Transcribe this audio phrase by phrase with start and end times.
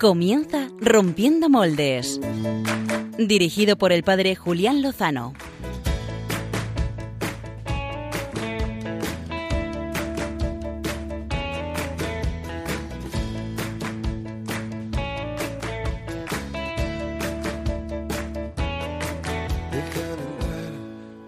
[0.00, 2.20] Comienza Rompiendo Moldes.
[3.18, 5.34] Dirigido por el padre Julián Lozano.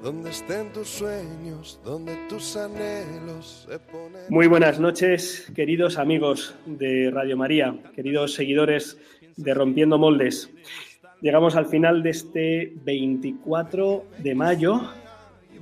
[0.00, 3.99] donde estén tus sueños, donde tus anhelos se.
[4.30, 8.96] Muy buenas noches, queridos amigos de Radio María, queridos seguidores
[9.36, 10.52] de Rompiendo Moldes.
[11.20, 14.82] Llegamos al final de este 24 de mayo,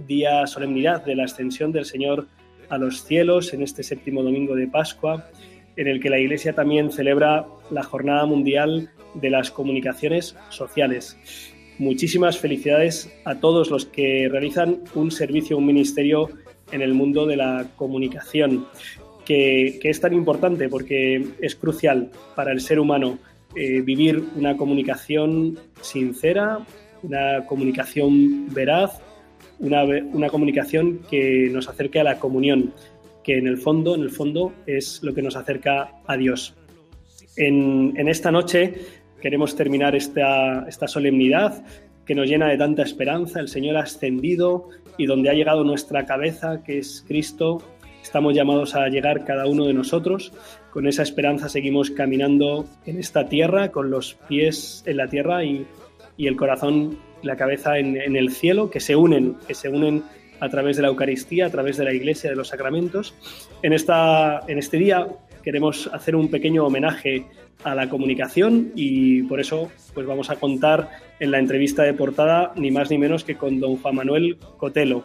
[0.07, 2.29] día solemnidad de la ascensión del Señor
[2.69, 5.31] a los cielos, en este séptimo domingo de Pascua,
[5.75, 11.17] en el que la Iglesia también celebra la Jornada Mundial de las Comunicaciones Sociales.
[11.79, 16.29] Muchísimas felicidades a todos los que realizan un servicio, un ministerio
[16.73, 18.67] en el mundo de la comunicación,
[19.25, 23.19] que, es tan importante porque es crucial para el ser humano
[23.55, 26.61] eh, vivir una comunicación sincera,
[27.03, 29.01] una comunicación veraz,
[29.59, 32.73] una, una, comunicación que nos acerque a la comunión,
[33.25, 36.55] que en el fondo, en el fondo, es lo que nos acerca a Dios.
[37.37, 38.75] En, en esta noche
[39.21, 41.65] Queremos terminar esta, esta solemnidad
[42.09, 43.39] que nos llena de tanta esperanza.
[43.39, 47.63] El Señor ascendido y donde ha llegado nuestra cabeza, que es Cristo,
[48.03, 50.33] estamos llamados a llegar cada uno de nosotros.
[50.73, 55.67] Con esa esperanza seguimos caminando en esta tierra, con los pies en la tierra y,
[56.17, 60.03] y el corazón, la cabeza en, en, el cielo, que se unen, que se unen
[60.41, 63.15] a través de la Eucaristía, a través de la Iglesia, de los sacramentos.
[63.63, 65.09] En, esta, en este día
[65.43, 67.27] queremos hacer un pequeño homenaje
[67.65, 72.53] a la comunicación y por eso pues vamos a contar en la entrevista de portada
[72.57, 75.05] ni más ni menos que con don Juan Manuel Cotelo,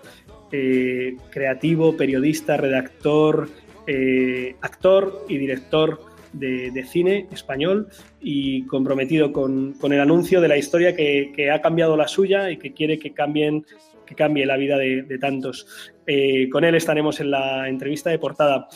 [0.51, 3.49] eh, creativo, periodista, redactor,
[3.87, 5.99] eh, actor y director
[6.33, 7.87] de, cine español
[8.19, 12.73] y comprometido con, el anuncio de la historia que, ha cambiado la suya y que
[12.73, 13.65] quiere que cambien
[14.05, 15.65] que cambie la vida de, tantos.
[16.05, 18.67] Eh, con él estaremos en la entrevista de portada.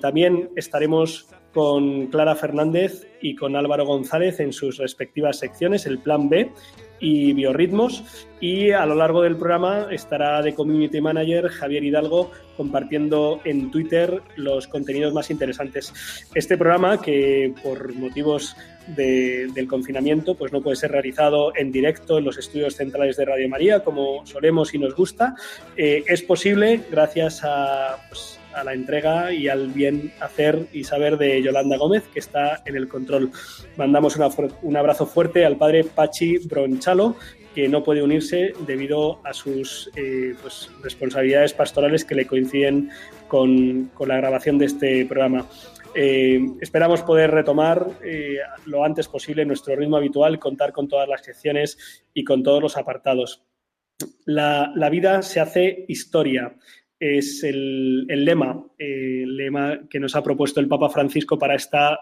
[0.00, 6.28] También estaremos con Clara Fernández y con Álvaro González en sus respectivas secciones, el Plan
[6.28, 6.50] B
[7.00, 8.04] y Biorritmos.
[8.40, 14.22] Y a lo largo del programa estará de Community Manager Javier Hidalgo compartiendo en Twitter
[14.36, 15.92] los contenidos más interesantes.
[16.34, 18.56] Este programa, que por motivos
[18.86, 23.48] del confinamiento, pues no puede ser realizado en directo en los estudios centrales de Radio
[23.48, 25.34] María, como solemos y nos gusta,
[25.76, 27.96] eh, es posible gracias a...
[28.08, 32.62] Pues, a la entrega y al bien hacer y saber de Yolanda Gómez, que está
[32.66, 33.30] en el control.
[33.76, 34.16] Mandamos
[34.62, 37.16] un abrazo fuerte al padre Pachi Bronchalo,
[37.54, 42.90] que no puede unirse debido a sus eh, pues, responsabilidades pastorales que le coinciden
[43.28, 45.46] con, la grabación de este programa.
[45.94, 51.24] Eh, esperamos poder retomar eh, lo antes posible nuestro ritmo habitual, contar con todas las
[51.24, 53.42] secciones y con todos los apartados.
[54.24, 56.54] La, la vida se hace historia
[57.00, 61.98] es el, lema, el lema que nos ha propuesto el Papa Francisco para esta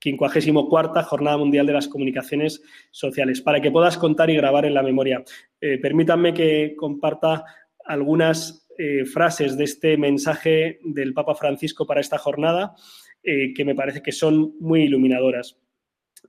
[0.00, 2.62] 54 Jornada Mundial de las Comunicaciones
[2.92, 5.24] Sociales, para que puedas contar y grabar en la memoria.
[5.60, 7.44] Eh, permítanme que comparta
[7.84, 12.76] algunas eh, frases de este mensaje del Papa Francisco para esta jornada
[13.24, 15.58] eh, que me parece que son muy iluminadoras.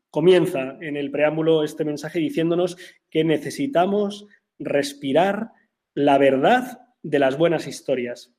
[0.10, 2.76] Comienza en el preámbulo este mensaje diciéndonos
[3.12, 4.26] que necesitamos
[4.58, 5.52] respirar
[5.94, 8.34] la verdad de las buenas historias.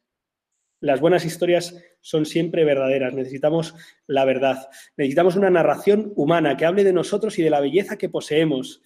[0.81, 3.75] Las buenas historias son siempre verdaderas, necesitamos
[4.06, 8.09] la verdad, necesitamos una narración humana que hable de nosotros y de la belleza que
[8.09, 8.82] poseemos.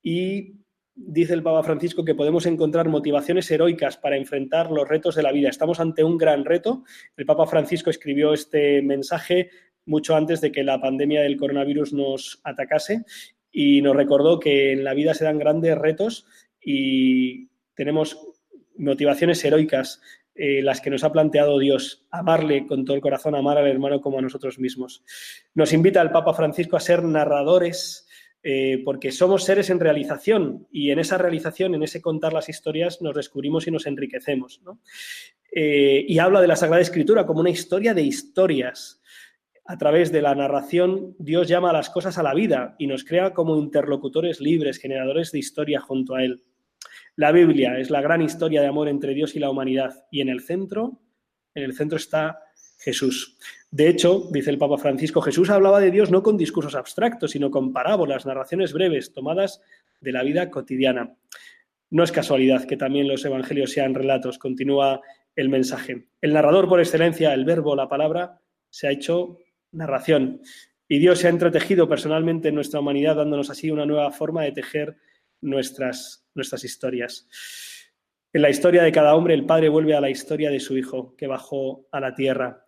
[0.00, 0.62] Y
[0.94, 5.32] dice el Papa Francisco que podemos encontrar motivaciones heroicas para enfrentar los retos de la
[5.32, 5.48] vida.
[5.48, 6.84] Estamos ante un gran reto.
[7.16, 9.50] El Papa Francisco escribió este mensaje
[9.84, 13.04] mucho antes de que la pandemia del coronavirus nos atacase
[13.50, 16.26] y nos recordó que en la vida se dan grandes retos
[16.60, 18.31] y tenemos
[18.82, 20.00] motivaciones heroicas,
[20.34, 24.00] eh, las que nos ha planteado Dios, amarle con todo el corazón, amar al hermano
[24.00, 25.02] como a nosotros mismos.
[25.54, 28.06] Nos invita el Papa Francisco a ser narradores
[28.44, 33.00] eh, porque somos seres en realización y en esa realización, en ese contar las historias,
[33.00, 34.60] nos descubrimos y nos enriquecemos.
[35.54, 39.00] Eh, y habla de la Sagrada Escritura como una historia de historias.
[39.64, 43.04] A través de la narración, Dios llama a las cosas a la vida y nos
[43.04, 46.42] crea como interlocutores libres, generadores de historia junto a Él.
[47.16, 50.28] La Biblia es la gran historia de amor entre Dios y la humanidad y en
[50.28, 51.00] el centro,
[51.54, 52.38] en el centro está
[52.78, 53.36] Jesús.
[53.70, 57.50] De hecho, dice el Papa Francisco, Jesús hablaba de Dios no con discursos abstractos, sino
[57.50, 59.60] con parábolas, narraciones breves, tomadas
[60.00, 61.14] de la vida cotidiana.
[61.90, 65.00] No es casualidad que también los evangelios sean relatos, continúa
[65.36, 66.08] el mensaje.
[66.20, 69.38] El narrador por excelencia, el verbo, la palabra, se ha hecho
[69.70, 70.40] narración.
[70.88, 74.52] Y Dios se ha entretejido personalmente en nuestra humanidad, dándonos así una nueva forma de
[74.52, 74.96] tejer
[75.40, 77.28] nuestras, nuestras historias.
[78.32, 81.14] En la historia de cada hombre, el Padre vuelve a la historia de su Hijo,
[81.16, 82.64] que bajó a la tierra.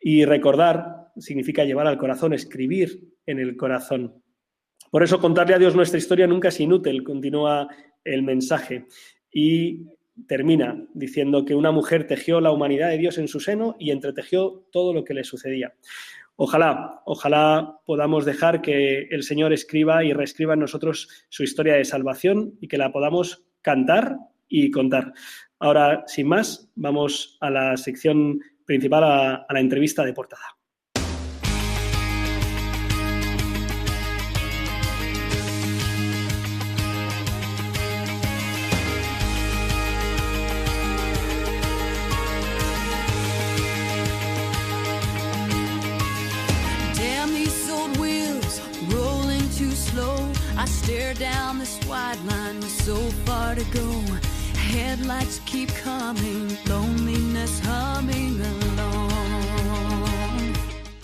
[0.00, 4.22] Y recordar significa llevar al corazón, escribir en el corazón.
[4.90, 7.68] Por eso contarle a Dios nuestra historia nunca es inútil, continúa
[8.04, 8.86] el mensaje.
[9.30, 9.86] Y
[10.26, 14.66] termina diciendo que una mujer tejió la humanidad de Dios en su seno y entretejió
[14.72, 15.74] todo lo que le sucedía.
[16.40, 21.84] Ojalá, ojalá podamos dejar que el Señor escriba y reescriba en nosotros su historia de
[21.84, 25.12] salvación y que la podamos cantar y contar.
[25.58, 30.57] Ahora, sin más, vamos a la sección principal, a, a la entrevista de portada.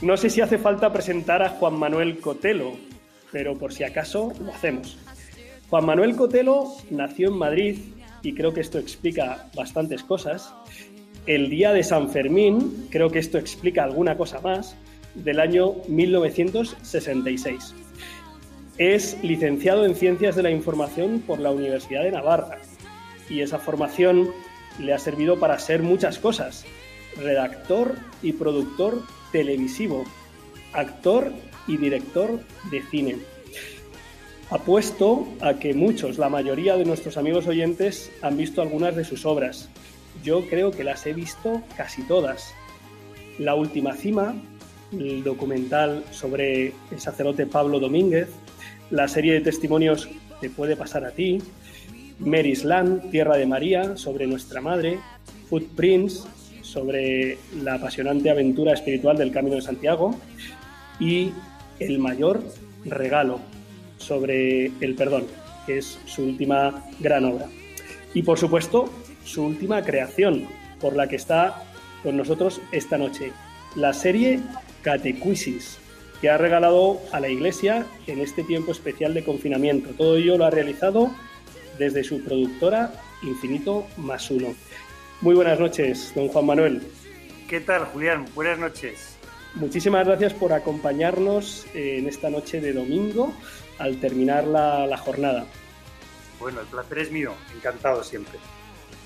[0.00, 2.72] No sé si hace falta presentar a Juan Manuel Cotelo,
[3.30, 4.96] pero por si acaso lo hacemos.
[5.68, 7.78] Juan Manuel Cotelo nació en Madrid
[8.22, 10.54] y creo que esto explica bastantes cosas.
[11.26, 14.74] El día de San Fermín, creo que esto explica alguna cosa más,
[15.14, 17.83] del año 1966.
[18.78, 22.58] Es licenciado en Ciencias de la Información por la Universidad de Navarra
[23.30, 24.30] y esa formación
[24.80, 26.64] le ha servido para ser muchas cosas.
[27.16, 30.04] Redactor y productor televisivo,
[30.72, 31.32] actor
[31.68, 32.40] y director
[32.72, 33.16] de cine.
[34.50, 39.24] Apuesto a que muchos, la mayoría de nuestros amigos oyentes, han visto algunas de sus
[39.24, 39.68] obras.
[40.24, 42.52] Yo creo que las he visto casi todas.
[43.38, 44.34] La última cima,
[44.92, 48.28] el documental sobre el sacerdote Pablo Domínguez,
[48.90, 50.08] la serie de testimonios
[50.40, 51.38] Te puede pasar a ti,
[52.18, 54.98] Mary's Land, Tierra de María, sobre nuestra madre,
[55.48, 56.26] Footprints,
[56.62, 60.18] sobre la apasionante aventura espiritual del Camino de Santiago,
[61.00, 61.32] y
[61.78, 62.42] El mayor
[62.84, 63.40] regalo,
[63.98, 65.24] sobre el perdón,
[65.66, 67.46] que es su última gran obra.
[68.12, 68.90] Y por supuesto,
[69.24, 70.46] su última creación,
[70.80, 71.62] por la que está
[72.02, 73.32] con nosotros esta noche,
[73.74, 74.40] la serie
[74.82, 75.78] Catecuisis,
[76.24, 79.90] que ha regalado a la Iglesia en este tiempo especial de confinamiento.
[79.90, 81.10] Todo ello lo ha realizado
[81.78, 84.54] desde su productora Infinito más uno.
[85.20, 86.80] Muy buenas noches, don Juan Manuel.
[87.46, 88.24] ¿Qué tal, Julián?
[88.34, 89.18] Buenas noches.
[89.56, 93.34] Muchísimas gracias por acompañarnos en esta noche de domingo
[93.76, 95.44] al terminar la, la jornada.
[96.40, 98.38] Bueno, el placer es mío, encantado siempre.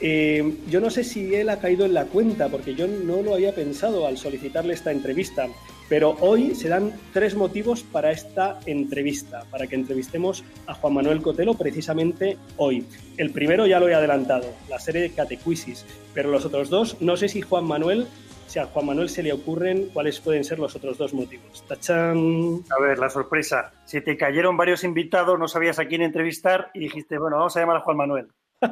[0.00, 3.34] Eh, yo no sé si él ha caído en la cuenta, porque yo no lo
[3.34, 5.48] había pensado al solicitarle esta entrevista,
[5.88, 11.22] pero hoy se dan tres motivos para esta entrevista, para que entrevistemos a Juan Manuel
[11.22, 12.86] Cotelo precisamente hoy.
[13.16, 17.16] El primero ya lo he adelantado, la serie de Catecuisis, pero los otros dos, no
[17.16, 18.06] sé si Juan Manuel,
[18.46, 21.64] si a Juan Manuel se le ocurren cuáles pueden ser los otros dos motivos.
[21.66, 22.62] ¡Tachán!
[22.70, 23.72] A ver, la sorpresa.
[23.84, 27.60] Se te cayeron varios invitados, no sabías a quién entrevistar y dijiste, bueno, vamos a
[27.60, 28.28] llamar a Juan Manuel.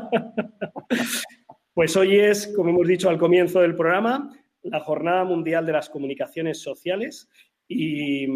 [1.77, 4.31] Pues hoy es, como hemos dicho al comienzo del programa,
[4.71, 7.29] la Jornada Mundial de las Comunicaciones Sociales
[7.69, 8.27] y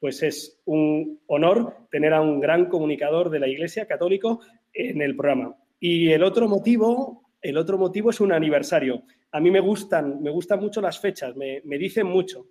[0.00, 4.40] pues es un honor tener a un gran comunicador de la Iglesia católico
[4.72, 5.56] en el programa.
[5.80, 9.04] Y el otro motivo, el otro motivo es un aniversario.
[9.32, 12.46] A mí me gustan, me gustan mucho las fechas, me, me dicen mucho.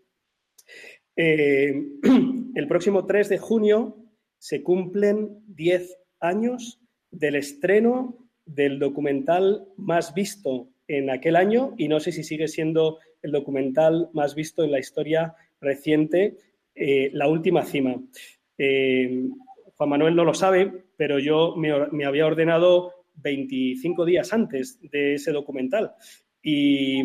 [1.15, 1.73] Eh,
[2.55, 3.97] el próximo 3 de junio
[4.37, 11.99] se cumplen 10 años del estreno del documental más visto en aquel año y no
[11.99, 16.37] sé si sigue siendo el documental más visto en la historia reciente,
[16.75, 17.95] eh, La Última Cima.
[18.57, 19.29] Eh,
[19.75, 25.31] Juan Manuel no lo sabe, pero yo me, había ordenado 25 días antes de ese
[25.31, 25.93] documental
[26.41, 27.01] y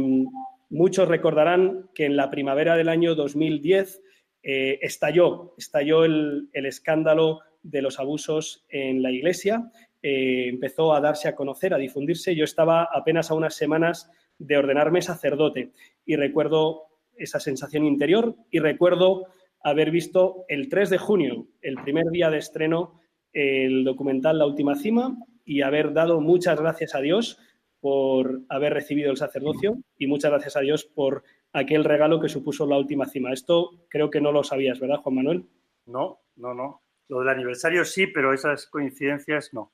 [0.69, 4.03] muchos recordarán que en la primavera del año 2010
[4.43, 9.71] eh, estalló, estalló el, el escándalo de los abusos en la iglesia
[10.01, 12.37] empezó a darse a conocer, a difundirse.
[12.37, 15.73] Yo estaba apenas a unas semanas de ordenarme sacerdote
[16.05, 19.27] y recuerdo esa sensación interior y recuerdo
[19.63, 23.01] haber visto el 3 de junio, el primer día de estreno,
[23.33, 27.39] el documental La Última Cima y haber dado muchas gracias a Dios
[27.81, 32.67] por haber recibido el sacerdocio y muchas gracias a Dios por aquel regalo que supuso
[32.67, 33.33] La Última Cima.
[33.33, 35.45] Esto creo que no lo sabías, ¿verdad, Juan Manuel?
[35.87, 36.83] No, no, no.
[37.09, 39.73] Lo del aniversario sí, pero esas coincidencias no.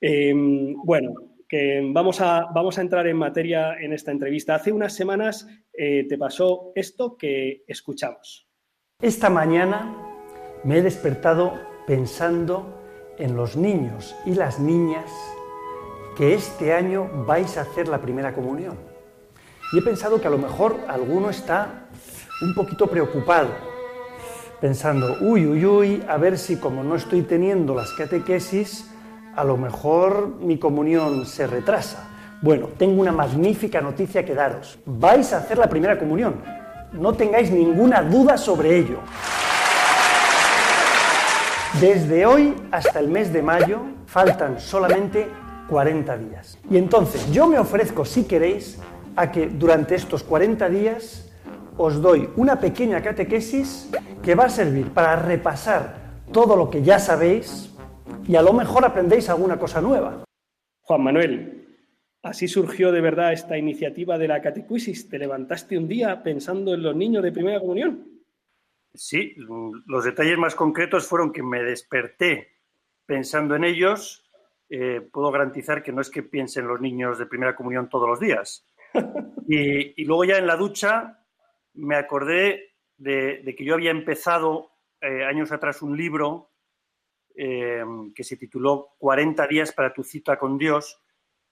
[0.00, 1.12] Eh, bueno,
[1.92, 4.54] vamos a, vamos a entrar en materia en esta entrevista.
[4.54, 8.48] Hace unas semanas eh, te pasó esto que escuchamos.
[9.00, 9.94] Esta mañana
[10.64, 12.80] me he despertado pensando
[13.18, 15.10] en los niños y las niñas
[16.16, 18.78] que este año vais a hacer la primera comunión.
[19.72, 21.88] Y he pensado que a lo mejor alguno está
[22.42, 23.50] un poquito preocupado,
[24.60, 28.91] pensando, uy, uy, uy, a ver si como no estoy teniendo las catequesis,
[29.34, 32.08] a lo mejor mi comunión se retrasa.
[32.42, 34.78] Bueno, tengo una magnífica noticia que daros.
[34.84, 36.34] Vais a hacer la primera comunión.
[36.92, 38.98] No tengáis ninguna duda sobre ello.
[41.80, 45.28] Desde hoy hasta el mes de mayo faltan solamente
[45.70, 46.58] 40 días.
[46.70, 48.78] Y entonces yo me ofrezco, si queréis,
[49.16, 51.30] a que durante estos 40 días
[51.78, 53.88] os doy una pequeña catequesis
[54.22, 55.96] que va a servir para repasar
[56.30, 57.71] todo lo que ya sabéis
[58.26, 60.24] y a lo mejor aprendéis alguna cosa nueva.
[60.82, 61.78] Juan Manuel,
[62.22, 65.08] así surgió de verdad esta iniciativa de la catequesis.
[65.08, 68.06] ¿Te levantaste un día pensando en los niños de primera comunión?
[68.94, 69.34] Sí,
[69.86, 72.48] los detalles más concretos fueron que me desperté
[73.06, 74.30] pensando en ellos.
[74.68, 78.20] Eh, puedo garantizar que no es que piensen los niños de primera comunión todos los
[78.20, 78.66] días.
[79.48, 81.26] Y, luego ya en la ducha
[81.74, 86.51] me acordé de, que yo había empezado eh, años atrás un libro
[87.36, 87.84] eh,
[88.14, 91.00] que se tituló 40 días para tu cita con Dios,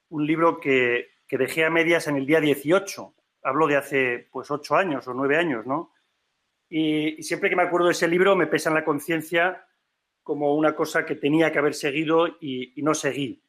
[0.09, 3.15] un libro que, que dejé a medias en el día 18.
[3.45, 5.93] Hablo de hace pues ocho años o nueve años, ¿no?
[6.71, 9.67] Y, siempre que me acuerdo de ese libro me pesa en la conciencia
[10.23, 13.43] como una cosa que tenía que haber seguido y, no seguí.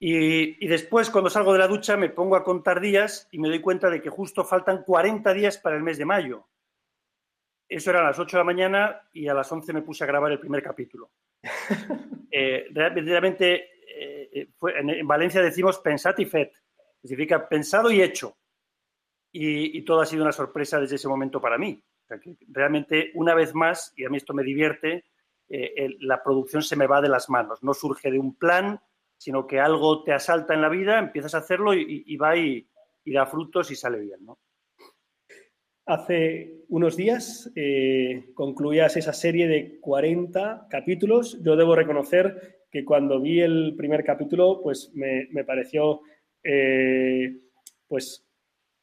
[0.00, 3.60] Y, después, cuando salgo de la ducha, me pongo a contar días y me doy
[3.60, 6.48] cuenta de que justo faltan 40 días para el mes de mayo.
[7.68, 10.08] Eso era a las 8 de la mañana y a las 11 me puse a
[10.08, 11.12] grabar el primer capítulo.
[12.30, 16.52] Eh, realmente, eh, en, Valencia decimos pensat y fet,
[17.00, 18.36] significa pensado y hecho.
[19.34, 21.82] y todo ha sido una sorpresa desde ese momento para mí
[22.20, 25.04] que realmente, una vez más, y a mí esto me divierte,
[25.48, 27.62] eh, la producción se me va de las manos.
[27.62, 28.80] No surge de un plan,
[29.16, 32.68] sino que algo te asalta en la vida, empiezas a hacerlo y, va y,
[33.04, 34.24] da frutos y sale bien.
[34.24, 34.38] ¿no?
[35.84, 41.42] Hace unos días eh, concluías esa serie de 40 capítulos.
[41.42, 46.02] Yo debo reconocer que cuando vi el primer capítulo, pues me, pareció
[46.44, 47.36] eh,
[47.88, 48.24] pues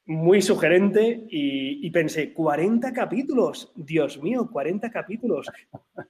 [0.09, 5.47] muy sugerente y, pensé, 40 capítulos, Dios mío, 40 capítulos.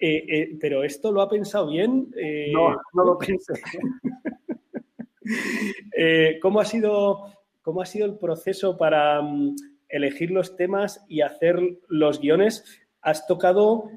[0.02, 2.14] Eh, eh, pero esto lo ha pensado bien.
[2.16, 3.54] Eh, no, no lo pensé.
[6.42, 9.56] ¿cómo, ha sido, ¿Cómo ha sido el proceso para mm,
[9.90, 12.64] elegir los temas y hacer los guiones?
[13.02, 13.90] Has tocado,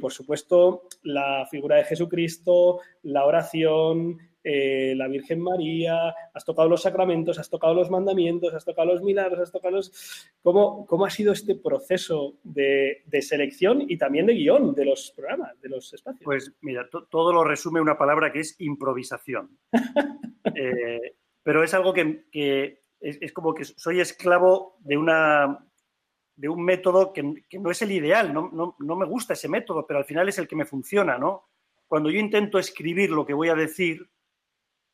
[0.00, 6.82] por supuesto, la figura de Jesucristo, la oración, eh, la Virgen María, has tocado los
[6.82, 10.28] sacramentos, has tocado los mandamientos, has tocado los milagros, has tocado los...
[10.42, 15.60] ¿Cómo, cómo ha sido este proceso de, selección y también de guion de los programas,
[15.60, 16.24] de los espacios?
[16.24, 19.58] Pues mira, todo lo resume una palabra que es improvisación.
[20.54, 25.66] Eh, pero es algo que, es, como que soy esclavo de una
[26.34, 29.86] de un método que, no es el ideal, no, no, no, me gusta ese método,
[29.86, 31.48] pero al final es el que me funciona, ¿no?
[31.86, 34.10] Cuando yo intento escribir lo que voy a decir,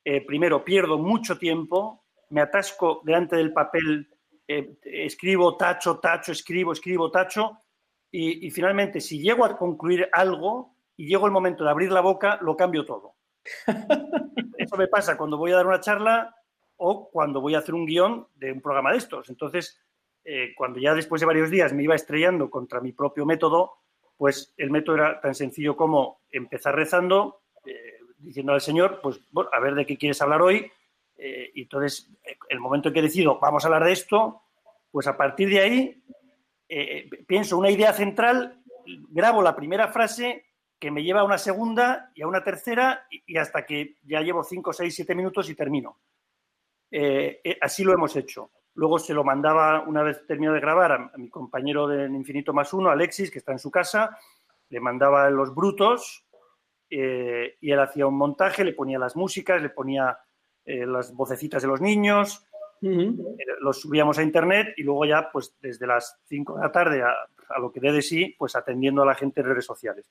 [0.04, 4.08] eh, primero pierdo mucho tiempo, me atasco delante del papel,
[4.48, 7.62] eh, escribo, tacho, tacho, escribo, escribo, tacho,
[8.10, 12.38] y, finalmente si llego a concluir algo y llego el momento de abrir la boca,
[12.42, 13.14] lo cambio todo.
[14.58, 16.34] Eso me pasa cuando voy a dar una charla
[16.78, 19.28] o cuando voy a hacer un guion de un programa de estos.
[19.28, 19.80] Entonces,
[20.24, 23.74] eh, cuando ya después de varios días me iba estrellando contra mi propio método,
[24.16, 27.42] pues el método era tan sencillo como empezar rezando,
[28.18, 29.20] diciendo al Señor, pues
[29.52, 30.70] a ver de qué quieres hablar hoy.
[31.16, 32.10] Eh, y entonces,
[32.48, 34.42] el momento en que decido, vamos a hablar de esto,
[34.90, 36.02] pues a partir de ahí
[36.68, 38.62] eh, pienso una idea central,
[39.10, 40.46] grabo la primera frase
[40.78, 44.44] que me lleva a una segunda y a una tercera y, hasta que ya llevo
[44.44, 45.98] cinco, seis, siete minutos y termino.
[46.90, 48.50] Eh, así lo hemos hecho.
[48.74, 52.72] Luego se lo mandaba, una vez terminado de grabar, a, mi compañero de Infinito Más
[52.72, 54.16] Uno, Alexis, que está en su casa,
[54.68, 56.26] le mandaba los brutos
[56.90, 60.18] eh, y él hacía un montaje, le ponía las músicas, le ponía
[60.64, 62.46] eh, las vocecitas de los niños,
[62.82, 63.14] eh,
[63.60, 67.14] los subíamos a internet y luego ya, pues desde las 5 de la tarde a,
[67.58, 70.10] lo que dé de sí, pues atendiendo a la gente en redes sociales.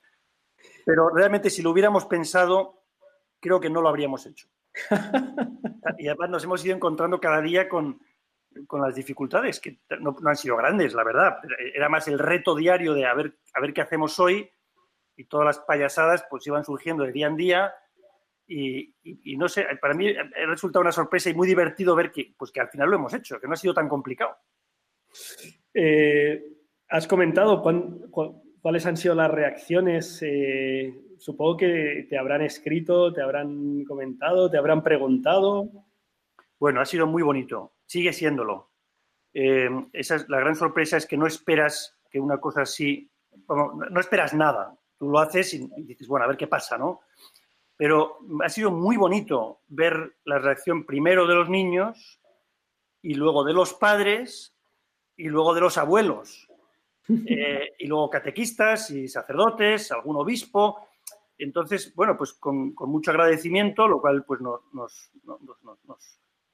[0.85, 2.83] Pero realmente si lo hubiéramos pensado,
[3.39, 4.47] creo que no lo habríamos hecho.
[5.97, 7.99] y además nos hemos ido encontrando cada día con,
[8.65, 11.37] con las dificultades, que no, han sido grandes, la verdad.
[11.73, 14.49] Era más el reto diario de a ver, a ver qué hacemos hoy
[15.15, 17.73] y todas las payasadas pues iban surgiendo de día en día
[18.49, 18.93] y,
[19.37, 22.61] no sé, para mí ha resultado una sorpresa y muy divertido ver que, pues que
[22.61, 24.37] al final lo hemos hecho, que no ha sido tan complicado.
[25.73, 26.57] Eh,
[26.89, 27.61] Has comentado
[28.61, 30.21] cuáles han sido las reacciones.
[30.21, 35.69] eh, supongo que te habrán escrito, te habrán comentado, te habrán preguntado.
[36.59, 38.71] Bueno, ha sido muy bonito, sigue siéndolo.
[39.33, 43.09] Eh, esa es, la gran sorpresa es que no esperas que una cosa así,
[43.45, 44.75] bueno, no- esperas nada.
[44.97, 47.01] Tú lo haces y, y dices, bueno, a ver qué pasa, ¿no?
[47.75, 52.19] Pero ha sido muy bonito ver la reacción primero de los niños
[53.03, 54.55] y luego de los padres
[55.15, 56.43] y luego de los abuelos.
[57.09, 60.86] Eh, y luego catequistas y sacerdotes, algún obispo.
[61.37, 65.11] Entonces, bueno, pues con, mucho agradecimiento, lo cual pues nos, nos,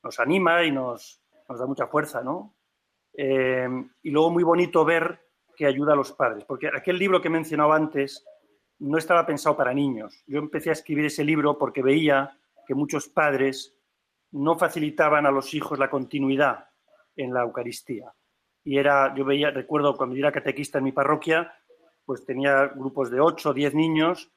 [0.04, 2.56] nos, anima y nos, nos da mucha fuerza, ¿no?
[3.14, 3.68] Eh,
[4.02, 7.76] y luego muy bonito ver que ayuda a los padres, porque aquel libro que mencionaba
[7.76, 8.26] antes
[8.80, 10.24] no estaba pensado para niños.
[10.28, 12.38] Yo empecé a escribir ese libro porque veía
[12.68, 13.78] que muchos padres
[14.32, 16.68] no facilitaban a los hijos la continuidad
[17.16, 18.14] en la Eucaristía.
[18.64, 21.54] Y era, yo veía, recuerdo cuando yo era catequista en mi parroquia,
[22.06, 24.32] pues tenía grupos de 8 o 10 niños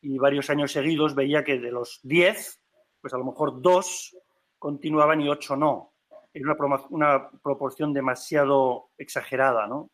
[0.00, 2.60] y varios años seguidos veía que de los 10,
[3.00, 4.16] pues a lo mejor dos
[4.58, 5.92] continuaban y ocho no.
[6.32, 9.90] Era una, una proporción demasiado exagerada, ¿no?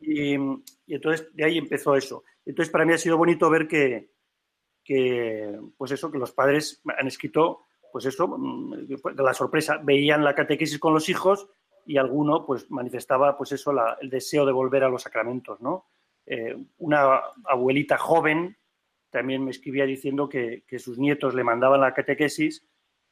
[0.00, 0.34] Y,
[0.86, 2.24] y entonces de ahí empezó eso.
[2.46, 4.10] Entonces para mí ha sido bonito ver que,
[4.84, 10.24] que, pues eso, que los padres han escrito, pues eso, mm, de la sorpresa, veían
[10.24, 11.48] la catequesis con los hijos
[11.86, 15.86] y alguno pues manifestaba pues eso, la- el deseo de volver a los sacramentos, ¿no?
[16.26, 18.56] Eh, una abuelita joven
[19.14, 22.66] también me escribía diciendo que, que sus nietos le mandaban la catequesis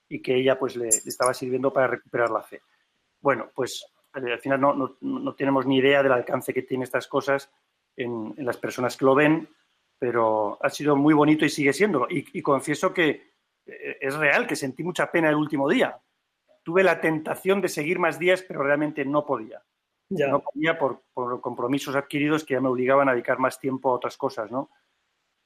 [0.09, 2.61] y que ella pues le, le estaba sirviendo para recuperar la fe.
[3.21, 7.07] Bueno, pues al final no, no- no tenemos ni idea del alcance que tienen estas
[7.07, 7.49] cosas
[7.97, 9.49] en, en las personas que lo ven,
[9.97, 12.09] pero ha sido muy bonito y sigue siéndolo.
[12.11, 13.09] Y, y confieso que
[13.65, 15.97] eh, es real, que sentí mucha pena el último día.
[16.65, 19.63] Tuve la tentación de seguir más días, pero realmente no podía.
[20.11, 20.27] Ya.
[20.29, 23.95] No podía por, por compromisos adquiridos que ya me obligaban a dedicar más tiempo a
[23.95, 24.69] otras cosas, ¿no?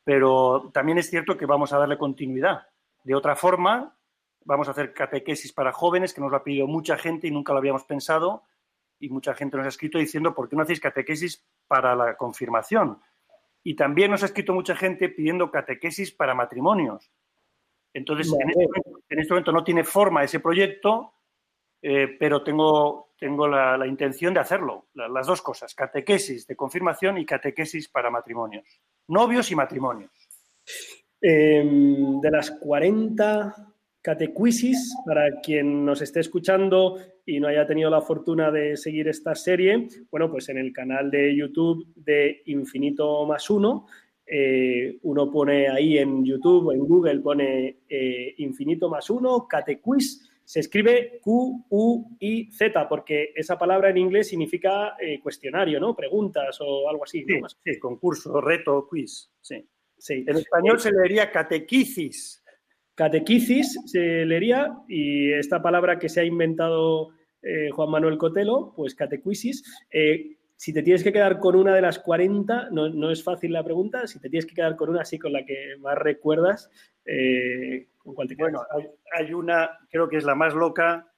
[0.06, 2.68] Pero también es cierto que vamos a darle continuidad.
[3.02, 3.98] De otra forma,
[4.44, 7.52] vamos a hacer catequesis para jóvenes, que nos lo ha pedido mucha gente y nunca
[7.52, 8.44] lo habíamos pensado,
[9.00, 13.00] y mucha gente nos ha escrito diciendo, ¿por qué no hacéis catequesis para la confirmación?
[13.64, 17.10] Y también nos ha escrito mucha gente pidiendo catequesis para matrimonios.
[17.92, 21.14] Entonces, en este, momento, en este momento no tiene forma ese proyecto,
[21.82, 24.86] eh, pero tengo, tengo la, la intención de hacerlo.
[24.94, 28.80] La- las dos cosas, catequesis de confirmación y catequesis para matrimonios.
[29.08, 30.10] Novios y matrimonios.
[31.20, 31.64] Eh,
[32.22, 38.52] de las 40 catecuisis, para quien nos esté escuchando y no haya tenido la fortuna
[38.52, 43.86] de seguir esta serie, bueno, pues en el canal de YouTube de Infinito más Uno,
[44.24, 50.30] eh, uno pone ahí en YouTube o en Google, pone eh, Infinito más Uno, catequiz,
[50.46, 55.96] se escribe Q-U-I-Z, porque esa palabra en inglés significa eh, cuestionario, ¿no?
[55.96, 57.24] Preguntas o algo así.
[57.26, 57.48] Sí, ¿no?
[57.48, 59.28] sí, concurso, reto, quiz.
[59.40, 59.68] Sí.
[59.98, 60.24] Sí.
[60.26, 62.44] En español se leería catequisis.
[62.94, 67.10] Catequisis se leería y esta palabra que se ha inventado
[67.42, 69.64] eh, Juan Manuel Cotelo, pues catequisis.
[69.90, 73.52] eh, si te tienes que quedar con una de las 40, no, no es fácil
[73.52, 76.70] la pregunta, si te tienes que quedar con una así con la que más recuerdas,
[77.04, 78.52] eh, ¿con cuál te quedas?
[78.52, 78.88] Bueno, hay,
[79.26, 81.12] hay una, creo que es la más loca,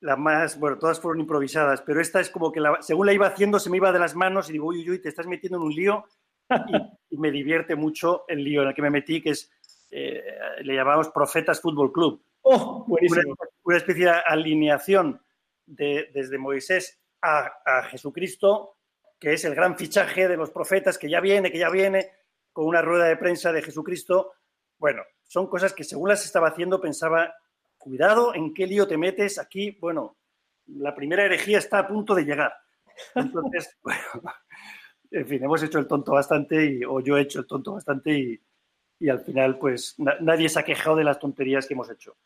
[0.00, 3.26] la más, bueno, todas fueron improvisadas, pero esta es como que la- según la iba
[3.28, 5.58] haciendo se me iba de las manos y digo, uy, uy, uy, te estás metiendo
[5.58, 6.04] en un lío
[6.50, 9.50] y, y me divierte mucho el lío en el que me metí, que es,
[9.90, 10.22] eh,
[10.62, 12.22] le llamamos Profetas Fútbol Club.
[12.42, 13.22] ¡Oh, Una,
[13.64, 15.20] una especie de alineación
[15.64, 18.76] de, desde Moisés a, a Jesucristo,
[19.18, 22.10] que es el gran fichaje de los profetas, que ya viene, que ya viene,
[22.52, 24.32] con una rueda de prensa de Jesucristo.
[24.78, 27.34] Bueno, son cosas que según las estaba haciendo pensaba,
[27.78, 29.76] cuidado en qué lío te metes aquí.
[29.80, 30.16] Bueno,
[30.66, 32.52] la primera herejía está a punto de llegar.
[33.14, 34.00] Entonces, bueno,
[35.10, 38.12] en fin, hemos hecho el tonto bastante, y, o yo he hecho el tonto bastante,
[38.18, 38.40] y,
[39.00, 42.16] y al final, pues na- nadie se ha quejado de las tonterías que hemos hecho.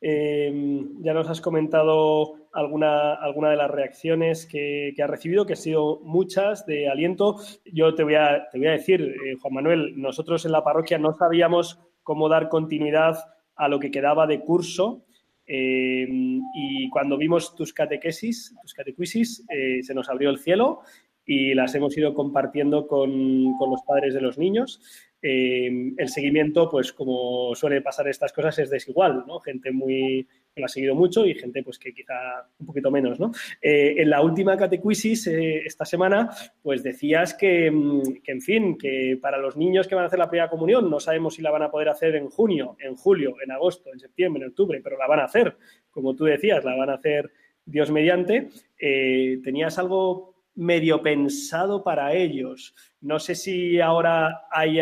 [0.00, 5.52] Eh, ya nos has comentado alguna, alguna de las reacciones que, que has recibido, que
[5.52, 7.36] han sido muchas de aliento.
[7.72, 10.98] Yo te voy a, te voy a decir, eh, Juan Manuel, nosotros en la parroquia
[10.98, 13.18] no sabíamos cómo dar continuidad
[13.56, 15.04] a lo que quedaba de curso.
[15.52, 16.06] eh,
[16.54, 20.80] y cuando vimos tus catequesis, tus catequisis, eh, se nos abrió el cielo
[21.26, 23.10] y las hemos ido compartiendo con,
[23.58, 24.80] con los padres de los niños.
[25.22, 29.40] Eh, el seguimiento, pues como suele pasar estas cosas, es desigual, ¿no?
[29.40, 32.14] Gente muy que lo ha seguido mucho y gente pues que quizá
[32.58, 33.30] un poquito menos, ¿no?
[33.60, 36.30] Eh, en la última catequisis eh, esta semana,
[36.62, 40.18] pues decías que, mm, que, en fin, que para los niños que van a hacer
[40.18, 43.36] la primera comunión, no sabemos si la van a poder hacer en junio, en julio,
[43.42, 45.56] en agosto, en septiembre, en octubre, pero la van a hacer,
[45.90, 47.30] como tú decías, la van a hacer
[47.64, 48.48] Dios mediante.
[48.78, 52.74] Eh, ¿Tenías algo medio pensado para ellos.
[53.00, 54.80] No sé si ahora hay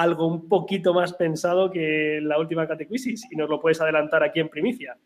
[0.00, 4.40] algo un poquito más pensado que la última catequesis y nos lo puedes adelantar aquí
[4.40, 4.98] en primicia.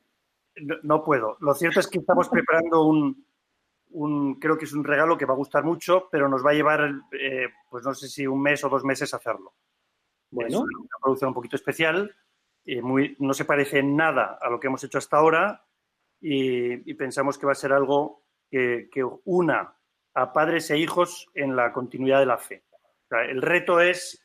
[0.57, 1.37] No, no puedo.
[1.41, 3.27] Lo cierto es que estamos preparando un,
[3.91, 6.55] un, creo que es un regalo que va a gustar mucho, pero nos va a
[6.55, 9.55] llevar, eh, pues no sé si un mes o dos meses hacerlo.
[10.31, 10.49] Bueno.
[10.49, 12.15] Es una producción un poquito especial,
[12.65, 15.65] eh, muy, no se parece en nada a lo que hemos hecho hasta ahora
[16.21, 19.77] y, y pensamos que va a ser algo que, que, una
[20.15, 22.65] a padres e hijos en la continuidad de la fe.
[22.73, 24.24] O sea, el reto es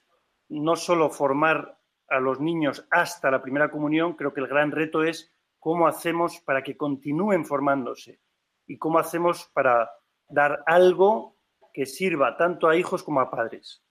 [0.49, 5.03] no solo formar a los niños hasta la primera comunión, creo que el gran reto
[5.03, 8.19] es cómo hacemos para que continúen formándose
[8.65, 9.91] y cómo hacemos para
[10.27, 11.37] dar algo
[11.73, 13.83] que sirva tanto a hijos como a padres.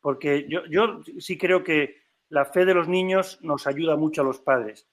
[0.00, 4.24] Porque yo, yo sí creo que la fe de los niños nos ayuda mucho a
[4.24, 4.88] los padres.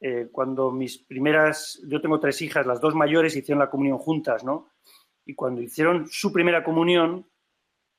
[0.00, 4.44] Eh, cuando mis primeras, yo tengo tres hijas, las dos mayores hicieron la comunión juntas,
[4.44, 4.70] ¿no?
[5.24, 7.26] Y cuando hicieron su primera comunión,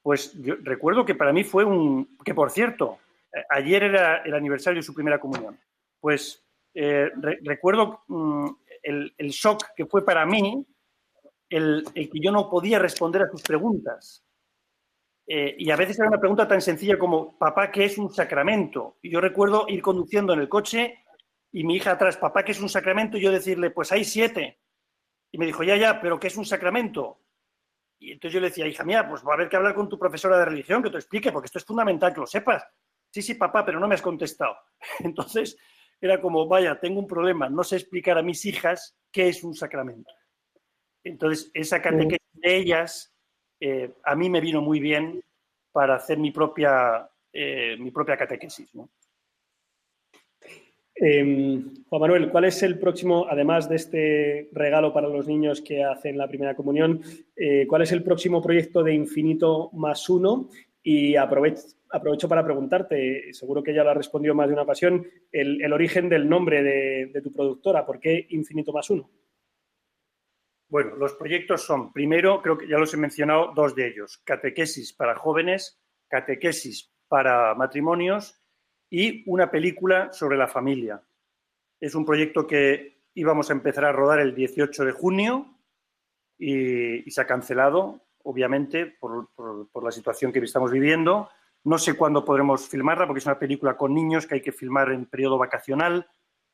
[0.01, 2.99] pues yo recuerdo que para mí fue un, que por cierto,
[3.33, 5.60] eh, ayer era el aniversario de su primera comunión.
[5.99, 8.49] Pues eh, re, recuerdo mmm,
[8.83, 10.65] el, shock que fue para mí
[11.49, 14.23] el, el, que yo no podía responder a sus preguntas.
[15.29, 18.97] Eh, y a veces era una pregunta tan sencilla como, papá, ¿qué es un sacramento?
[19.01, 21.03] Y yo recuerdo ir conduciendo en el coche
[21.51, 23.17] y mi hija atrás, papá, ¿qué es un sacramento?
[23.17, 24.62] Y yo decirle, pues hay siete.
[25.31, 27.19] Y me dijo, ya, ya, pero ¿qué es un sacramento?
[27.99, 29.97] Y entonces yo le decía, hija mía, pues va a haber que hablar con tu
[29.97, 32.63] profesora de religión, que te explique, porque esto es fundamental que lo sepas.
[33.10, 34.55] Sí, sí, papá, pero no me has contestado.
[34.99, 35.57] Entonces
[35.99, 39.55] era como, vaya, tengo un problema, no sé explicar a mis hijas qué es un
[39.55, 40.12] sacramento.
[41.03, 43.15] Entonces, esa catequesis de ellas
[43.60, 45.23] eh, a mí me vino muy bien
[45.71, 48.73] para hacer mi propia, eh, mi propia catequesis.
[48.75, 48.89] ¿no?
[50.99, 55.83] Eh, Juan Manuel, ¿cuál es el próximo, además de este regalo para los niños que
[55.83, 57.01] hacen la primera comunión,
[57.36, 60.49] eh, cuál es el próximo proyecto de Infinito más uno?
[60.81, 65.62] Y aprovecho, para preguntarte, seguro que ya lo has respondido más de una ocasión, el,
[65.62, 67.86] el origen del nombre de, de, tu productora.
[67.86, 69.10] ¿Por qué Infinito más uno?
[70.69, 74.21] Bueno, los proyectos son, primero, creo que ya los he mencionado, dos de ellos.
[74.23, 78.37] Catequesis para jóvenes, catequesis para matrimonios
[78.89, 81.02] y una película sobre la familia.
[81.80, 85.54] Es un proyecto que íbamos a empezar a rodar el 18 de junio
[86.38, 91.30] y, se ha cancelado, obviamente, por, por, por, la situación que estamos viviendo.
[91.63, 94.91] No sé cuándo podremos filmarla, porque es una película con niños que hay que filmar
[94.91, 96.08] en periodo vacacional.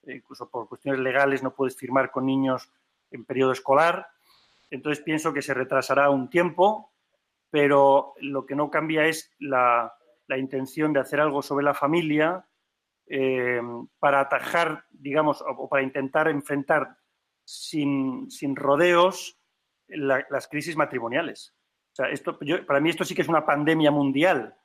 [0.04, 2.72] Eh, incluso por cuestiones legales no puedes filmar con niños
[3.12, 4.08] en periodo escolar.
[4.72, 6.92] Entonces pienso que se retrasará un tiempo,
[7.50, 9.94] pero lo que no cambia es la,
[10.28, 12.48] la intención de hacer algo sobre la familia
[13.08, 13.62] eh,
[14.00, 16.98] para atajar, digamos, o para intentar enfrentar
[17.46, 19.40] sin, sin rodeos
[19.88, 21.54] la, las crisis matrimoniales.
[21.92, 24.58] O sea, esto, yo, para mí esto sí que es una pandemia mundial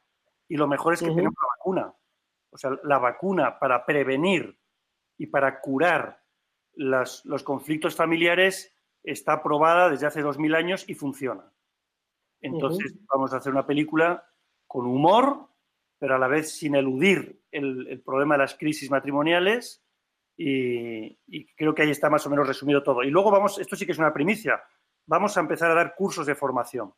[0.49, 1.16] y lo mejor es que uh -huh.
[1.16, 1.94] tenemos la vacuna.
[2.51, 4.59] O sea, la vacuna para prevenir
[5.18, 6.23] y para curar
[6.73, 11.53] las, los conflictos familiares está aprobada desde hace dos mil años y funciona.
[12.40, 13.07] Entonces, uh -huh.
[13.12, 14.25] vamos a hacer una película
[14.69, 15.49] con humor,
[15.99, 19.83] pero a la vez sin eludir el, el problema de las crisis matrimoniales.
[20.37, 21.17] Y,
[21.57, 23.03] creo que ahí está más o menos resumido todo.
[23.03, 24.63] Y luego vamos, esto sí que es una primicia,
[25.07, 26.95] vamos a empezar a dar cursos de formación.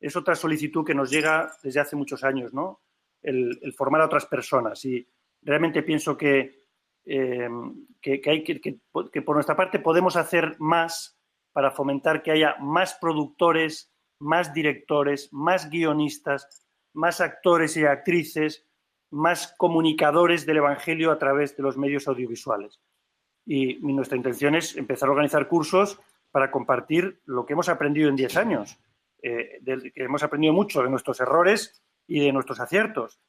[0.00, 2.80] Es otra solicitud que nos llega desde hace muchos años, ¿no?
[3.20, 4.82] El, formar a otras personas.
[4.86, 5.06] Y
[5.42, 6.62] realmente pienso que,
[7.04, 11.18] que, que, hay que, que por nuestra parte podemos hacer más
[11.52, 16.61] para fomentar que haya más productores, más directores, más guionistas,
[16.94, 18.66] más actores y actrices,
[19.10, 22.80] más comunicadores del Evangelio a través de los medios audiovisuales.
[23.44, 26.00] Y nuestra intención es empezar a organizar cursos
[26.30, 28.78] para compartir lo que hemos aprendido en 10 años,
[29.22, 33.20] eh, que hemos aprendido mucho de nuestros errores y de nuestros aciertos.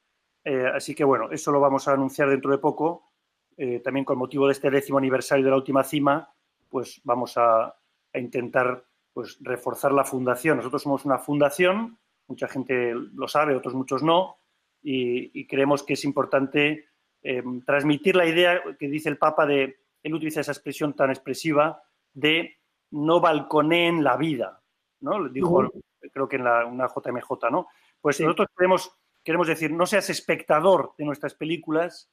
[0.44, 3.12] Eh, así que bueno, eso lo vamos a anunciar dentro de poco,
[3.56, 6.34] eh, también con motivo de este décimo aniversario de la última cima,
[6.68, 10.56] pues vamos a, a intentar pues, reforzar la fundación.
[10.56, 14.36] Nosotros somos una fundación mucha gente lo sabe, otros muchos no,
[14.82, 16.86] y, y creemos que es importante
[17.26, 21.82] eh, transmitir la idea que dice el Papa de, él utiliza esa expresión tan expresiva,
[22.12, 22.58] de
[22.90, 24.62] no balconeen la vida,
[25.00, 25.28] ¿no?
[25.30, 25.82] Dijo, uh -huh.
[26.12, 27.68] creo que en la, una JMJ, ¿no?
[27.98, 28.22] Pues sí.
[28.22, 28.92] nosotros queremos,
[29.24, 32.12] queremos decir, no seas espectador de nuestras películas,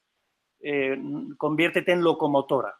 [0.61, 0.97] eh,
[1.37, 2.79] conviértete en locomotora.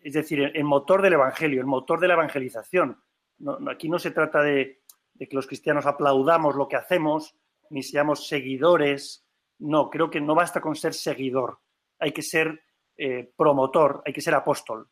[0.00, 3.02] Es decir, el, motor del Evangelio, el motor de la evangelización.
[3.38, 4.82] No, aquí no se trata de,
[5.18, 7.34] de que los cristianos aplaudamos lo que hacemos,
[7.70, 9.26] ni seamos seguidores.
[9.58, 11.58] No, creo que no basta con ser seguidor,
[11.98, 12.62] hay que ser
[12.96, 14.88] eh, promotor, hay que ser apóstol.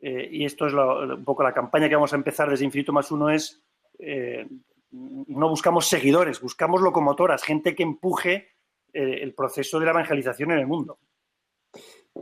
[0.00, 2.92] Eh, y esto es lo, un poco la campaña que vamos a empezar desde Infinito
[2.92, 3.62] más Uno, es
[3.98, 4.46] eh,
[4.90, 8.48] no buscamos seguidores, buscamos locomotoras, gente que empuje
[8.92, 11.00] el proceso de la evangelización en el mundo.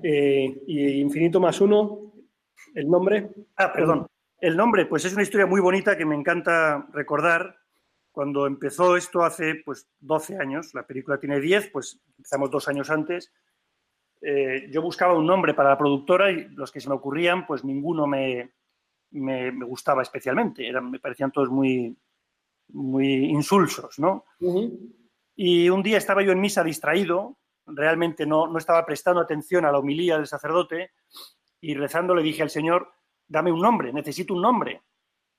[0.02, 2.14] Y Infinito más uno,
[2.74, 3.28] el nombre.
[3.56, 4.06] Ah, perdón.
[4.42, 7.60] El nombre, pues es una historia muy bonita que me encanta recordar.
[8.10, 12.90] Cuando empezó esto hace pues 12 años, la película tiene 10, pues empezamos dos años
[12.90, 13.32] antes.
[14.20, 17.62] Eh, yo buscaba un nombre para la productora y los que se me ocurrían, pues
[17.62, 18.54] ninguno me,
[19.12, 20.68] me, me gustaba especialmente.
[20.68, 21.96] Eran, me parecían todos muy,
[22.70, 24.24] muy insulsos, ¿no?
[25.36, 29.70] Y un día estaba yo en misa distraído, realmente no, no estaba prestando atención a
[29.70, 30.90] la homilía del sacerdote
[31.60, 32.90] y rezando le dije al Señor,
[33.32, 34.82] dame un nombre, necesito un nombre.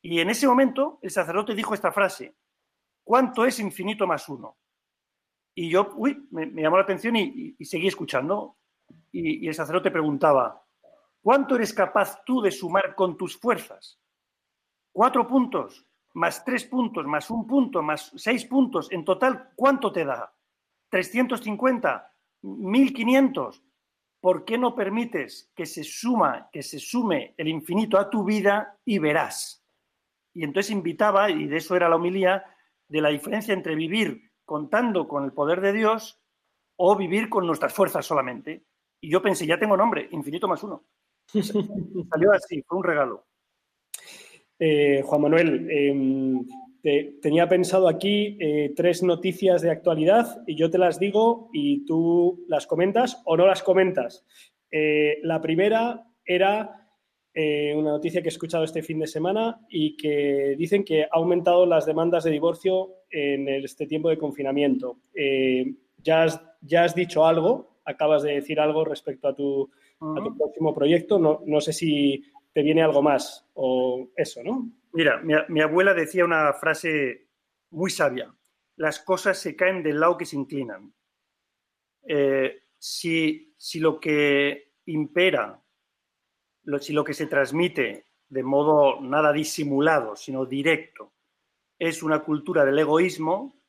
[0.01, 2.35] Y en ese momento el sacerdote dijo esta frase,
[3.03, 4.57] ¿cuánto es infinito más uno?
[5.55, 8.57] Y yo, uy, me, llamó la atención y, y, seguí escuchando.
[9.11, 10.65] Y, y el sacerdote preguntaba,
[11.21, 13.99] ¿cuánto eres capaz tú de sumar con tus fuerzas?
[14.91, 18.91] Cuatro puntos, más tres puntos, más un punto, más seis puntos.
[18.91, 20.33] En total, ¿cuánto te da?
[20.91, 22.07] ¿350?
[22.41, 23.61] ¿1500?
[24.23, 28.79] ¿Por qué no permites que se suma, que se sume el infinito a tu vida
[28.85, 29.65] y verás?
[30.33, 32.41] Y entonces invitaba, y de eso era la homilía,
[32.87, 36.21] de la diferencia entre vivir contando con el poder de Dios
[36.77, 38.63] o vivir con nuestras fuerzas solamente.
[39.01, 40.85] Y yo pensé, ya tengo nombre, infinito más uno.
[42.09, 43.25] Salió así, fue un regalo.
[44.57, 46.39] Eh, Juan Manuel, eh,
[46.83, 51.85] te, tenía pensado aquí eh, tres noticias de actualidad y yo te las digo y
[51.85, 54.25] tú las comentas o no las comentas.
[54.69, 56.89] Eh, la primera era
[57.33, 61.09] eh, una noticia que he escuchado este fin de semana y que dicen que ha
[61.13, 64.97] aumentado las demandas de divorcio en este tiempo de confinamiento.
[66.03, 69.69] Ya has, ya, has, dicho algo, acabas de decir algo respecto a tu, uh
[69.99, 70.19] -huh.
[70.19, 71.17] a tu próximo proyecto.
[71.17, 74.69] No, no sé si te viene algo más o eso, ¿no?
[74.93, 77.29] Mira, mi, abuela decía una frase
[77.71, 78.33] muy sabia.
[78.75, 80.93] Las cosas se caen del lado que se inclinan.
[82.07, 85.59] Eh, si, si, lo que impera,
[86.79, 91.13] si lo que se transmite de modo nada disimulado, sino directo,
[91.79, 93.61] es una cultura del egoísmo,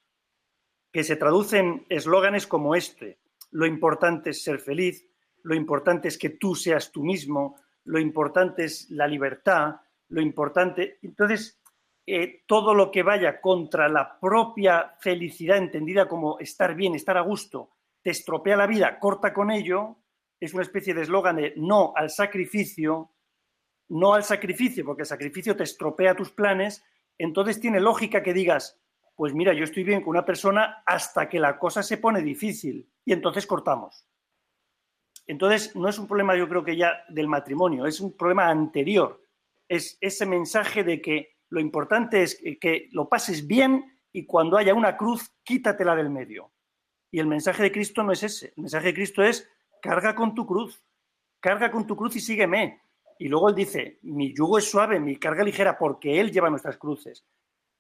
[0.93, 3.19] que se traduce en eslóganes como este.
[3.51, 5.07] Lo importante es ser feliz,
[5.43, 10.99] lo importante es que tú seas tú mismo, lo importante es la libertad, lo importante.
[11.03, 11.61] Entonces,
[12.07, 17.23] eh, todo lo que vaya contra la propia felicidad, entendida como estar bien, estar a
[17.23, 17.71] gusto,
[18.03, 19.97] te estropea la vida, corta con ello,
[20.39, 23.13] es una especie de eslogan de no al sacrificio,
[23.89, 26.85] no al sacrificio, porque el sacrificio te estropea tus planes,
[27.17, 28.79] entonces tiene lógica que digas,
[29.17, 32.91] pues mira, yo estoy bien con una persona hasta que la cosa se pone difícil
[33.05, 34.07] y entonces cortamos.
[35.27, 39.24] Entonces, no es un problema, yo creo que ya del matrimonio, es un problema anterior.
[39.75, 44.75] Es ese mensaje de que lo importante es que lo pases bien y cuando haya
[44.75, 46.53] una cruz, quítatela del medio.
[47.11, 48.53] Y el mensaje de Cristo no es ese.
[48.57, 49.49] El mensaje de Cristo es,
[49.81, 50.85] carga con tu cruz,
[51.41, 52.81] carga con tu cruz y sígueme.
[53.19, 56.77] Y luego él dice, mi yugo es suave, mi carga ligera, porque él lleva nuestras
[56.77, 57.25] cruces.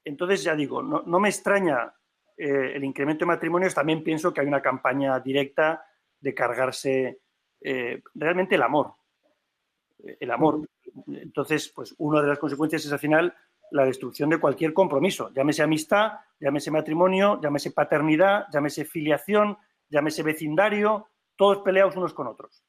[0.04, 1.94] Entonces, ya digo, no, no me extraña
[2.36, 5.84] eh, el incremento de matrimonios, también pienso que hay una campaña directa
[6.20, 7.20] de cargarse
[7.60, 8.94] eh, realmente el amor.
[9.98, 10.68] El amor.
[11.08, 13.34] Entonces, pues una de las consecuencias es al final
[13.70, 19.56] la destrucción de cualquier compromiso, llámese amistad, llámese matrimonio, llámese paternidad, llámese filiación,
[19.88, 22.64] llámese vecindario, todos peleados unos con otros.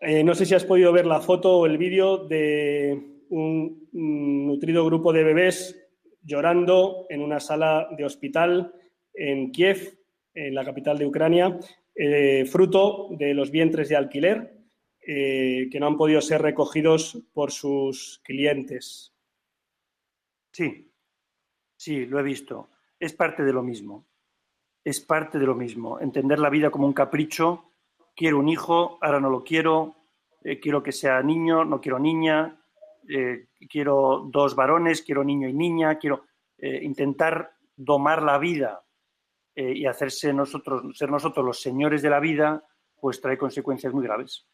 [0.00, 4.84] Eh, no sé si has podido ver la foto o el vídeo de un, nutrido
[4.84, 5.78] grupo de bebés
[6.22, 8.72] llorando en una sala de hospital
[9.14, 9.98] en Kiev,
[10.34, 11.58] en la capital de Ucrania,
[11.94, 14.61] eh, fruto de los vientres de alquiler
[15.04, 19.12] eh, que no han podido ser recogidos por sus clientes.
[20.52, 20.92] Sí,
[21.76, 22.70] sí, lo he visto.
[23.00, 24.06] Es parte de lo mismo.
[24.84, 25.98] Es parte de lo mismo.
[25.98, 27.72] Entender la vida como un capricho.
[28.14, 29.96] Quiero un hijo, ahora no lo quiero.
[30.44, 32.62] Eh, quiero que sea niño, no quiero niña.
[33.08, 35.98] Eh, quiero dos varones, quiero niño y niña.
[35.98, 36.26] Quiero
[36.64, 38.84] intentar domar la vida
[39.56, 42.64] y hacerse nosotros, ser nosotros los señores de la vida,
[43.00, 44.46] pues trae consecuencias muy graves.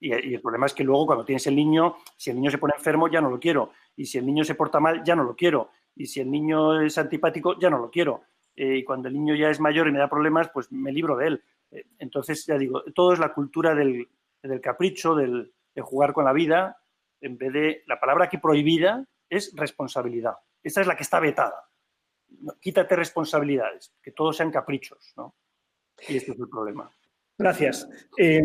[0.00, 2.74] Y, el problema es que luego cuando tienes el niño, si el niño se pone
[2.76, 3.72] enfermo, ya no lo quiero.
[3.96, 5.70] Y si el niño se porta mal, ya no lo quiero.
[5.96, 8.22] Y si el niño es antipático, ya no lo quiero.
[8.54, 11.16] Eh, y cuando el niño ya es mayor y me da problemas, pues me libro
[11.16, 11.44] de él.
[11.70, 14.08] Eh, entonces, ya digo, todo es la cultura del,
[14.42, 16.78] del capricho, del, de jugar con la vida,
[17.20, 20.34] en vez de la palabra aquí prohibida es responsabilidad.
[20.62, 21.68] Esta es la que está vetada
[22.60, 25.34] quítate responsabilidades, que todos sean caprichos, ¿no?
[26.08, 26.90] Y este es el problema.
[27.36, 27.88] Gracias.
[28.16, 28.40] Eh,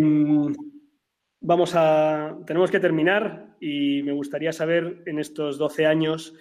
[1.43, 6.33] vamos a, tenemos que terminar y me gustaría saber en estos 12 años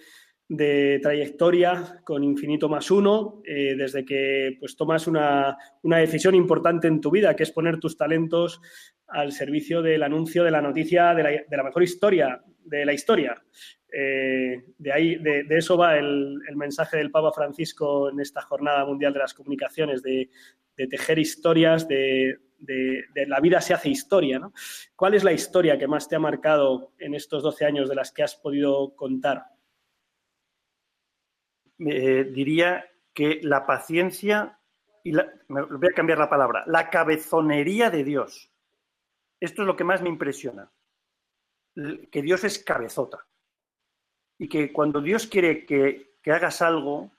[0.47, 6.87] de trayectoria con Infinito más uno, eh, desde que pues, tomas una, una, decisión importante
[6.87, 8.61] en tu vida, que es poner tus talentos
[9.07, 12.93] al servicio del anuncio de la noticia de la, de la mejor historia de la
[12.93, 13.41] historia.
[13.91, 18.41] Eh, de, ahí, de, de, eso va el, el, mensaje del Papa Francisco en esta
[18.41, 20.29] Jornada Mundial de las Comunicaciones, de,
[20.75, 24.39] de tejer historias, de, la vida se hace historia.
[24.39, 24.53] ¿no?
[24.95, 28.11] ¿Cuál es la historia que más te ha marcado en estos 12 años de las
[28.11, 29.45] que has podido contar?
[31.79, 34.59] Eh, diría que la paciencia
[35.03, 38.51] y la, me voy a cambiar la palabra, la cabezonería de Dios.
[39.39, 40.71] Esto es lo que más me impresiona.
[41.75, 43.27] Que Dios es cabezota.
[44.37, 47.11] Y que cuando Dios quiere que, que hagas algo,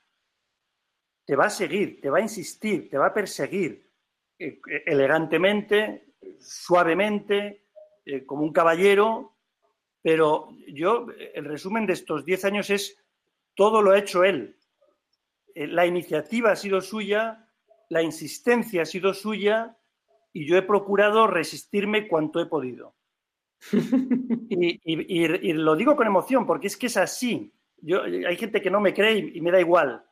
[1.25, 3.84] te va a seguir, te va a insistir, te va a perseguir
[4.37, 7.65] eh, elegantemente, suavemente,
[8.05, 9.37] eh, como un caballero,
[10.01, 12.97] pero yo, el resumen de estos diez años es
[13.55, 14.57] todo lo ha hecho él.
[15.55, 17.49] Eh, la iniciativa ha sido suya,
[17.89, 19.77] la insistencia ha sido suya
[20.33, 22.95] y yo he procurado resistirme cuanto he podido.
[24.49, 27.53] y, y, y, lo digo con emoción porque es que es así.
[27.77, 30.03] Yo, hay gente que no me cree y me da igual,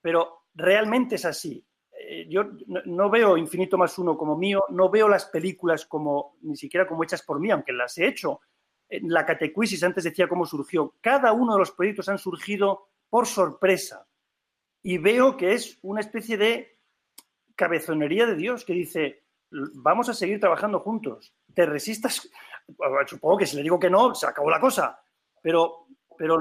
[0.00, 1.66] pero realmente es así.
[2.06, 2.44] Eh, yo
[2.86, 7.02] no veo Infinito más uno como mío, no veo las películas como ni siquiera como
[7.02, 8.40] hechas por mí, aunque las he hecho.
[8.88, 10.94] La catecuisis antes decía cómo surgió.
[11.00, 14.06] Cada uno de los proyectos han surgido por sorpresa.
[14.82, 16.78] Y veo que es una especie de
[17.56, 21.34] cabezonería de Dios que dice, vamos a seguir trabajando juntos.
[21.54, 22.28] Te resistas,
[23.06, 25.00] supongo que si le digo que no, se acabó la cosa.
[25.40, 25.84] Pero
[26.16, 26.40] pero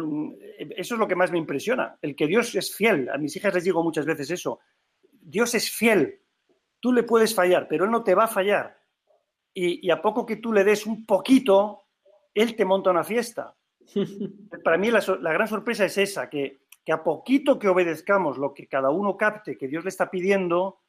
[0.78, 3.10] eso es lo que más me impresiona, el que Dios es fiel.
[3.10, 4.60] A mis hijas les digo muchas veces eso.
[5.24, 6.22] Dios es fiel.
[6.80, 8.78] Tú le puedes fallar, pero Él no te va a fallar.
[9.54, 11.84] Y, y a poco que tú le des un poquito,
[12.34, 13.56] Él te monta una fiesta.
[14.64, 18.54] Para mí la, la gran sorpresa es esa, que, que, a poquito que obedezcamos lo
[18.54, 20.82] que cada uno capte que Dios le está pidiendo,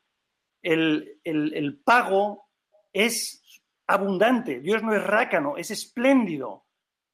[0.62, 2.49] el, el, el pago
[2.92, 3.42] es
[3.87, 4.61] abundante.
[4.61, 6.64] Dios no es rácano, es espléndido.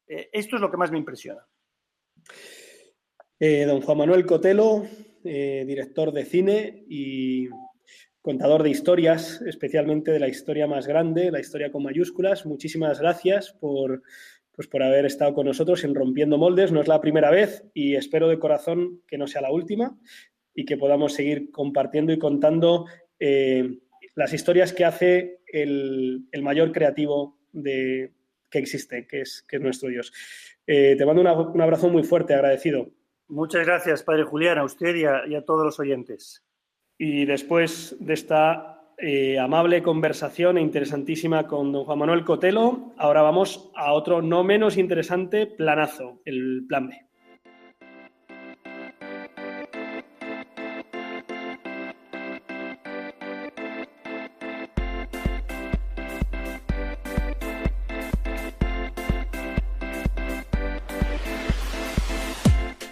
[0.07, 1.47] Eh, esto es lo que más me impresiona.
[3.39, 4.85] Eh, don Juan Manuel Cotelo,
[5.25, 7.49] eh, director de cine y
[8.23, 12.47] contador de historias, especialmente de la historia más grande, la historia con mayúsculas.
[12.47, 14.03] Muchísimas gracias por,
[14.53, 16.73] pues, por haber estado con nosotros en Rompiendo Moldes.
[16.73, 19.99] No es la primera vez y espero de corazón que no sea la última
[20.55, 22.87] y que podamos seguir compartiendo y contando
[23.19, 23.79] eh,
[24.15, 28.13] las historias que hace el, el mayor creativo de,
[28.51, 30.13] que existe, que es, que es nuestro Dios.
[30.67, 32.91] Eh, te mando un abrazo muy fuerte, agradecido.
[33.31, 36.45] Muchas gracias, Padre Julián, a usted y a, todos los oyentes.
[36.99, 43.23] Y después de esta eh, amable conversación e interesantísima con don Juan Manuel Cotelo, ahora
[43.23, 47.10] vamos a otro no menos interesante planazo, el plan B.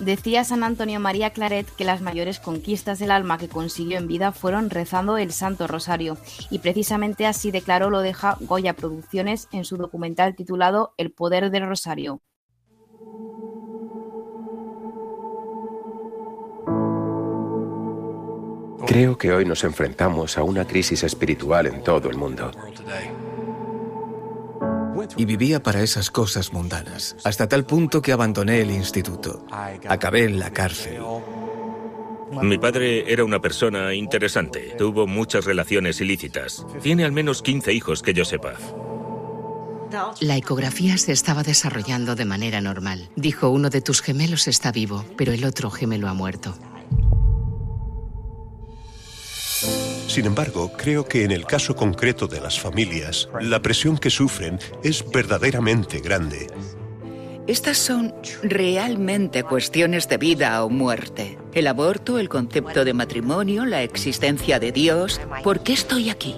[0.00, 4.32] Decía San Antonio María Claret que las mayores conquistas del alma que consiguió en vida
[4.32, 6.16] fueron rezando el Santo Rosario,
[6.50, 11.68] y precisamente así declaró lo deja Goya Producciones en su documental titulado El Poder del
[11.68, 12.22] Rosario.
[18.86, 22.50] Creo que hoy nos enfrentamos a una crisis espiritual en todo el mundo.
[25.16, 29.44] Y vivía para esas cosas mundanas, hasta tal punto que abandoné el instituto.
[29.88, 31.00] Acabé en la cárcel.
[32.42, 34.74] Mi padre era una persona interesante.
[34.78, 36.64] Tuvo muchas relaciones ilícitas.
[36.80, 38.54] Tiene al menos 15 hijos que yo sepa.
[40.20, 43.08] La ecografía se estaba desarrollando de manera normal.
[43.16, 46.54] Dijo, uno de tus gemelos está vivo, pero el otro gemelo ha muerto.
[50.10, 54.58] Sin embargo, creo que en el caso concreto de las familias, la presión que sufren
[54.82, 56.48] es verdaderamente grande.
[57.46, 61.38] Estas son realmente cuestiones de vida o muerte.
[61.54, 65.20] El aborto, el concepto de matrimonio, la existencia de Dios.
[65.44, 66.34] ¿Por qué estoy aquí?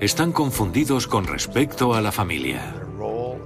[0.00, 2.74] Están confundidos con respecto a la familia.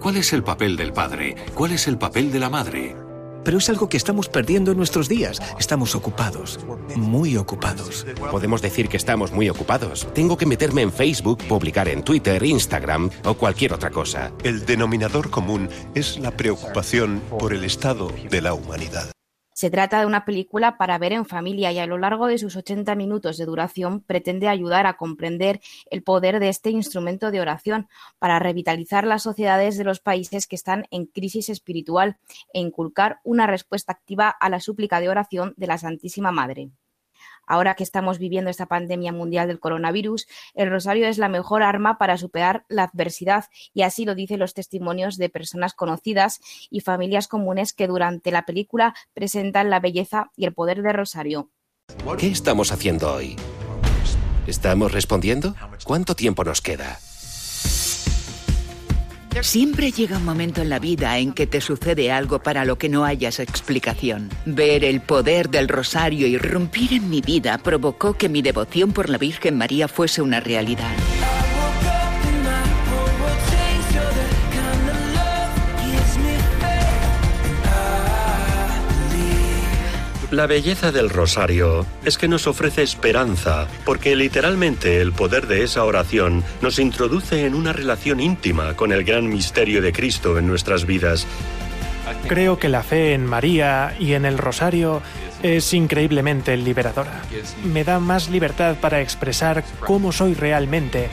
[0.01, 1.35] ¿Cuál es el papel del padre?
[1.55, 3.10] ¿Cuál es el papel de la madre?
[3.45, 5.41] Pero es algo que estamos perdiendo en nuestros días.
[5.59, 6.61] Estamos ocupados,
[6.97, 8.07] muy ocupados.
[8.31, 10.09] Podemos decir que estamos muy ocupados.
[10.15, 14.33] Tengo que meterme en Facebook, publicar en Twitter, Instagram o cualquier otra cosa.
[14.43, 19.11] El denominador común es la preocupación por el estado de la humanidad.
[19.61, 22.57] Se trata de una película para ver en familia y a lo largo de sus
[22.57, 27.87] 80 minutos de duración pretende ayudar a comprender el poder de este instrumento de oración
[28.19, 32.17] para revitalizar las sociedades de los países que están en crisis espiritual
[32.55, 36.71] e inculcar una respuesta activa a la súplica de oración de la Santísima Madre.
[37.51, 41.99] Ahora que estamos viviendo esta pandemia mundial del coronavirus, el rosario es la mejor arma
[41.99, 46.39] para superar la adversidad y así lo dicen los testimonios de personas conocidas
[46.71, 51.51] y familias comunes que durante la película presentan la belleza y el poder del rosario.
[52.19, 53.35] ¿Qué estamos haciendo hoy?
[54.47, 55.57] ¿Estamos respondiendo?
[55.85, 57.01] ¿Cuánto tiempo nos queda?
[59.43, 62.89] Siempre llega un momento en la vida en que te sucede algo para lo que
[62.89, 64.29] no hayas explicación.
[64.45, 69.19] Ver el poder del rosario irrumpir en mi vida provocó que mi devoción por la
[69.19, 70.95] Virgen María fuese una realidad.
[80.31, 85.83] La belleza del rosario es que nos ofrece esperanza, porque literalmente el poder de esa
[85.85, 90.87] oración nos introduce en una relación íntima con el gran misterio de Cristo en nuestras
[90.87, 91.27] vidas.
[92.29, 95.03] Creo que la fe en María y en el rosario
[95.43, 97.23] es increíblemente liberadora.
[97.65, 101.09] Me da más libertad para expresar cómo soy realmente.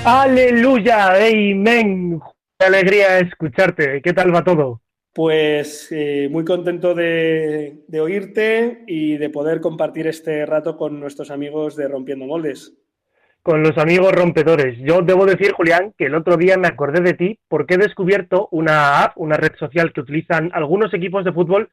[0.04, 2.20] Aleluya, amén.
[2.58, 4.02] Qué alegría escucharte.
[4.02, 4.80] ¿Qué tal va todo?
[5.12, 11.30] Pues eh, muy contento de, de, oírte y de poder compartir este rato con nuestros
[11.30, 12.81] amigos de Rompiendo Moldes.
[13.42, 14.78] Con los amigos rompedores.
[14.78, 18.48] Yo debo decir, Julián, que el otro día me acordé de ti porque he descubierto
[18.52, 21.70] una app, una red social que utilizan algunos equipos de fútbol,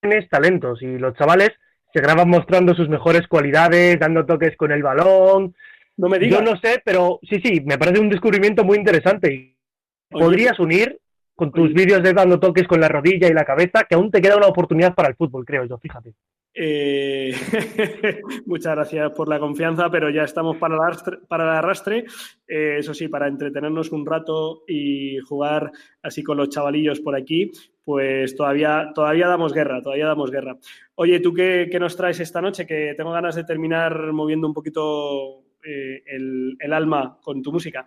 [0.00, 1.50] tienes talentos y los chavales
[1.92, 5.54] se graban mostrando sus mejores cualidades, dando toques con el balón.
[5.96, 6.40] No me digas.
[6.40, 9.28] Yo no sé, pero sí, sí, me parece un descubrimiento muy interesante.
[9.28, 10.98] Oye, Podrías unir
[11.34, 14.20] con tus vídeos de dando toques con la rodilla y la cabeza, que aún te
[14.20, 16.14] queda una oportunidad para el fútbol, creo yo, fíjate.
[16.58, 17.34] Eh,
[18.46, 21.18] muchas gracias por la confianza, pero ya estamos para el arrastre.
[21.28, 22.04] Para el arrastre.
[22.48, 25.70] Eh, eso sí, para entretenernos un rato y jugar
[26.02, 27.52] así con los chavalillos por aquí,
[27.84, 30.56] pues todavía, todavía damos guerra, todavía damos guerra.
[30.94, 32.66] Oye, ¿tú qué, qué nos traes esta noche?
[32.66, 37.86] Que tengo ganas de terminar moviendo un poquito eh, el, el alma con tu música.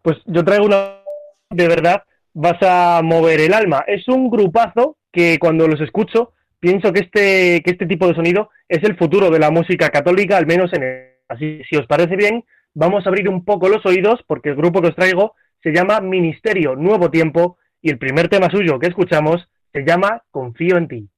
[0.00, 1.02] Pues yo traigo una
[1.50, 2.02] de verdad
[2.32, 3.84] vas a mover el alma.
[3.86, 8.50] Es un grupazo que cuando los escucho pienso que este, que este tipo de sonido
[8.68, 11.08] es el futuro de la música católica, al menos en el...
[11.28, 14.80] Así, si os parece bien, vamos a abrir un poco los oídos porque el grupo
[14.80, 19.46] que os traigo se llama Ministerio Nuevo Tiempo y el primer tema suyo que escuchamos
[19.72, 21.08] se llama Confío en ti.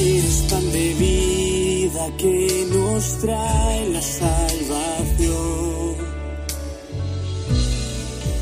[0.00, 5.30] Eres pan de que nos trae la salvación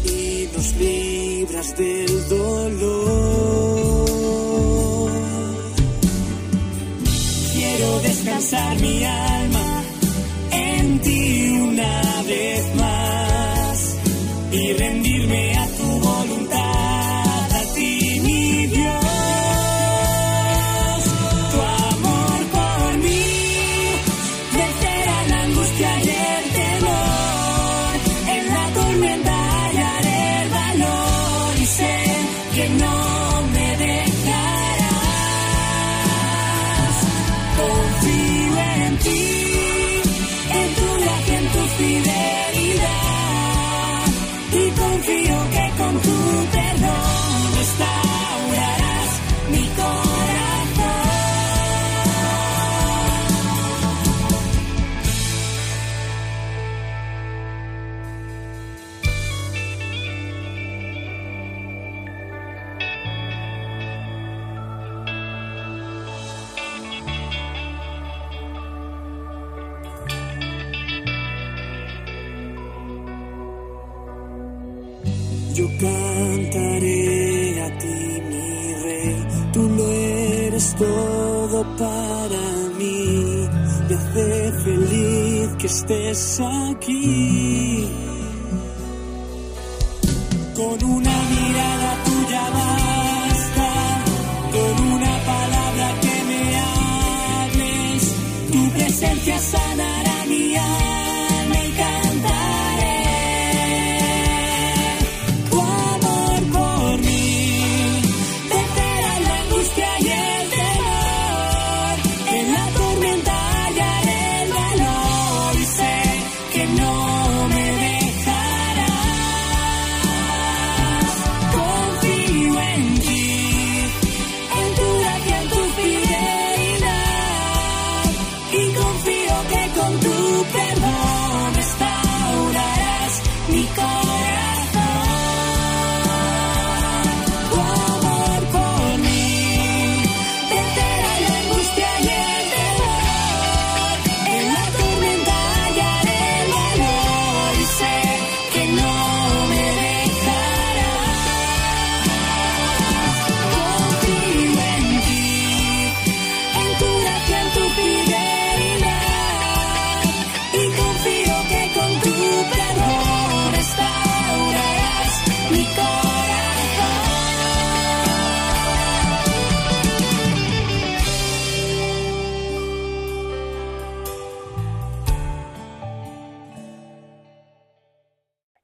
[0.05, 3.98] y nos libra heridas del dolor.
[8.03, 9.83] Descansar mi alma
[10.51, 12.78] en ti una vez más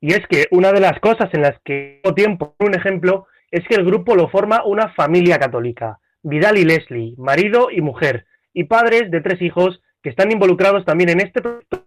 [0.05, 3.67] Y es que una de las cosas en las que tengo tiempo, un ejemplo, es
[3.67, 5.99] que el grupo lo forma una familia católica.
[6.23, 11.09] Vidal y Leslie, marido y mujer, y padres de tres hijos que están involucrados también
[11.09, 11.87] en este proyecto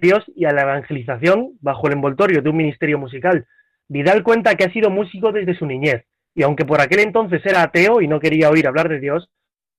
[0.00, 3.46] Dios y a la evangelización bajo el envoltorio de un ministerio musical.
[3.86, 6.04] Vidal cuenta que ha sido músico desde su niñez,
[6.34, 9.30] y aunque por aquel entonces era ateo y no quería oír hablar de Dios,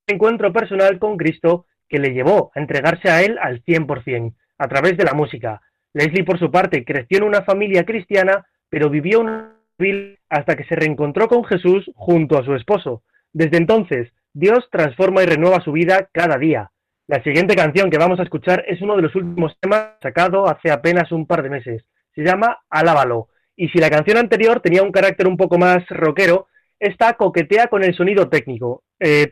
[0.08, 4.68] un encuentro personal con Cristo que le llevó a entregarse a él al 100%, a
[4.70, 5.62] través de la música.
[5.94, 10.66] Leslie, por su parte, creció en una familia cristiana, pero vivió una vida hasta que
[10.66, 13.04] se reencontró con Jesús junto a su esposo.
[13.32, 16.72] Desde entonces, Dios transforma y renueva su vida cada día.
[17.08, 20.72] La siguiente canción que vamos a escuchar es uno de los últimos temas sacado hace
[20.72, 21.84] apenas un par de meses.
[22.16, 23.28] Se llama Alábalo.
[23.56, 26.48] Y si la canción anterior tenía un carácter un poco más rockero,
[26.80, 28.84] esta coquetea con el sonido técnico.
[29.00, 29.30] eh.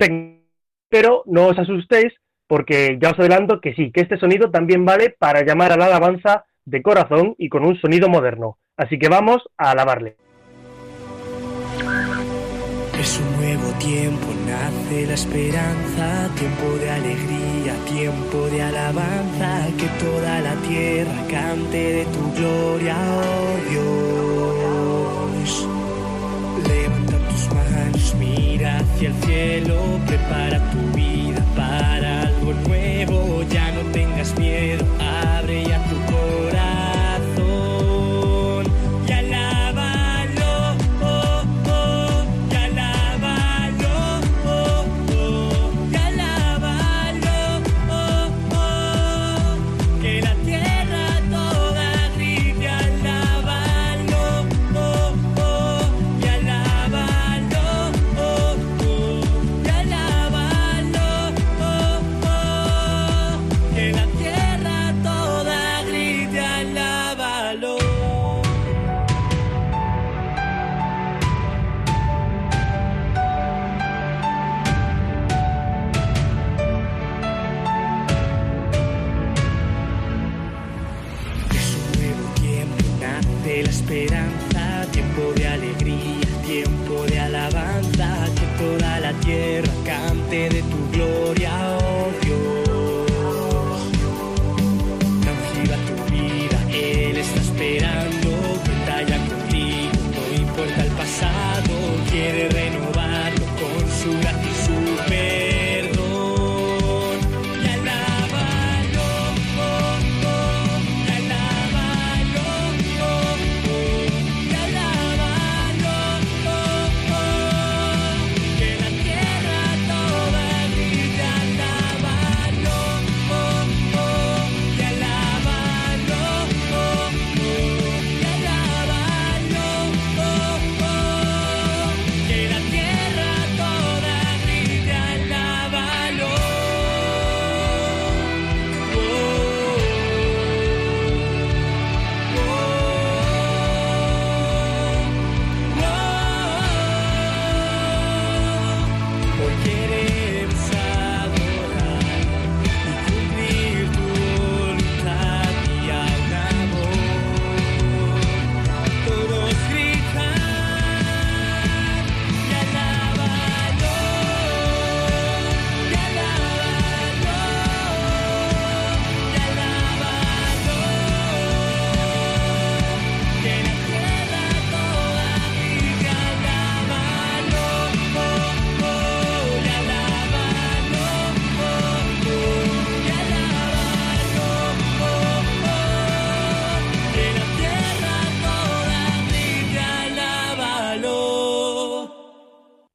[0.90, 2.14] Pero no os asustéis,
[2.48, 5.86] porque ya os adelanto que sí, que este sonido también vale para llamar a la
[5.86, 8.58] alabanza de corazón y con un sonido moderno.
[8.78, 10.18] Así que vamos a alabarle.
[13.00, 20.40] Es un nuevo tiempo, nace la esperanza, tiempo de alegría, tiempo de alabanza, que toda
[20.42, 25.68] la tierra cante de tu gloria, oh Dios.
[26.68, 33.82] Levanta tus manos, mira hacia el cielo, prepara tu vida para algo nuevo, ya no
[33.92, 34.86] tengas miedo,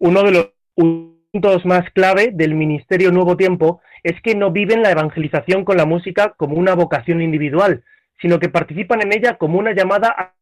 [0.07, 4.93] uno de los puntos más clave del Ministerio Nuevo Tiempo es que no viven la
[4.93, 7.83] evangelización con la música como una vocación individual,
[8.21, 10.35] sino que participan en ella como una llamada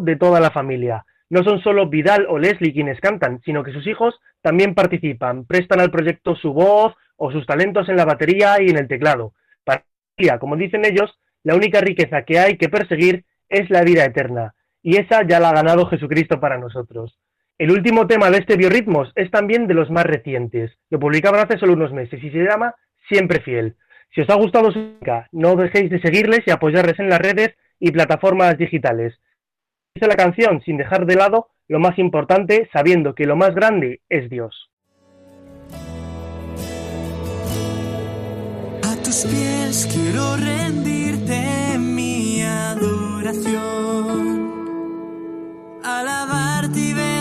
[0.00, 1.04] de toda la familia.
[1.28, 5.80] No son solo Vidal o Leslie quienes cantan, sino que sus hijos también participan, prestan
[5.80, 9.34] al proyecto su voz o sus talentos en la batería y en el teclado.
[9.64, 9.84] Para
[10.38, 14.96] como dicen ellos, la única riqueza que hay que perseguir es la vida eterna, y
[14.96, 17.19] esa ya la ha ganado Jesucristo para nosotros.
[17.60, 20.72] El último tema de este Biorritmos es también de los más recientes.
[20.88, 22.74] Lo publicaban hace solo unos meses y se llama
[23.06, 23.76] Siempre Fiel.
[24.14, 27.50] Si os ha gustado su música, no dejéis de seguirles y apoyarles en las redes
[27.78, 29.20] y plataformas digitales.
[29.94, 34.00] Dice la canción sin dejar de lado lo más importante, sabiendo que lo más grande
[34.08, 34.70] es Dios.
[38.84, 43.60] A tus pies quiero rendirte mi adoración,
[45.84, 47.19] alabarte y bendecirte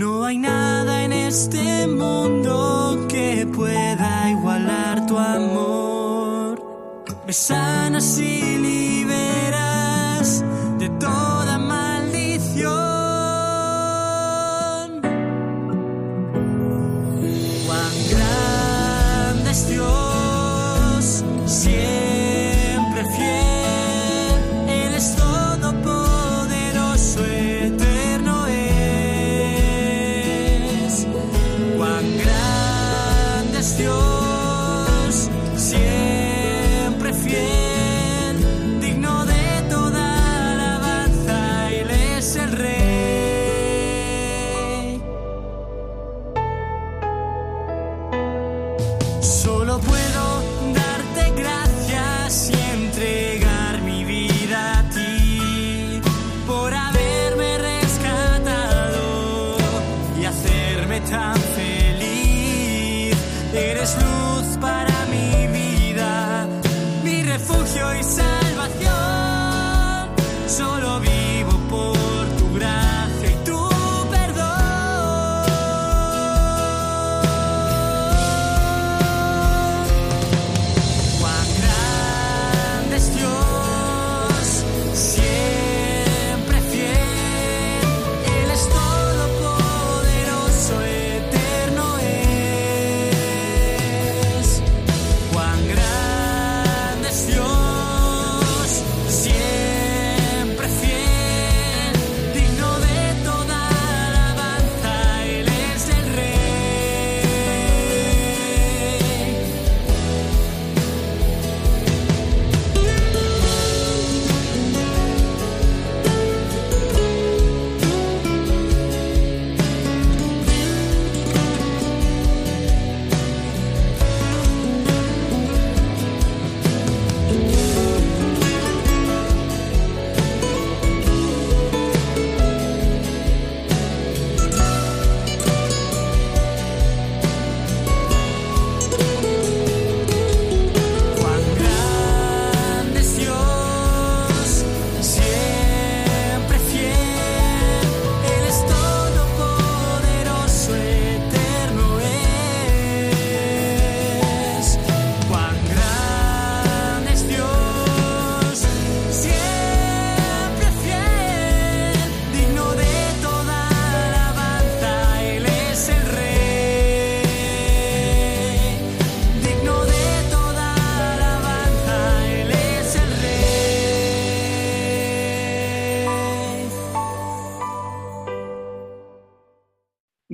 [0.00, 7.04] No hay nada en este mundo que pueda igualar tu amor.
[7.26, 10.42] Me sanas y liberas
[10.78, 11.29] de toda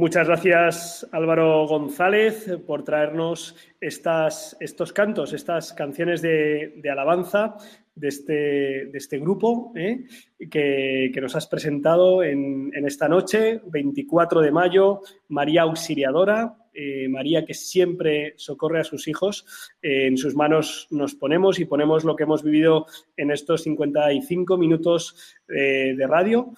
[0.07, 7.57] Muchas gracias Álvaro González por traernos estas, estos cantos, estas canciones de, alabanza
[7.96, 8.32] de este,
[8.86, 10.04] de este grupo ¿eh?
[10.48, 17.09] que, que nos has presentado en, en esta noche, 24 de mayo, María Auxiliadora, eh,
[17.09, 19.47] María que siempre socorre a sus hijos.
[19.81, 24.59] Eh, en sus manos nos ponemos y ponemos lo que hemos vivido en estos 55
[24.59, 26.53] minutos eh, de radio.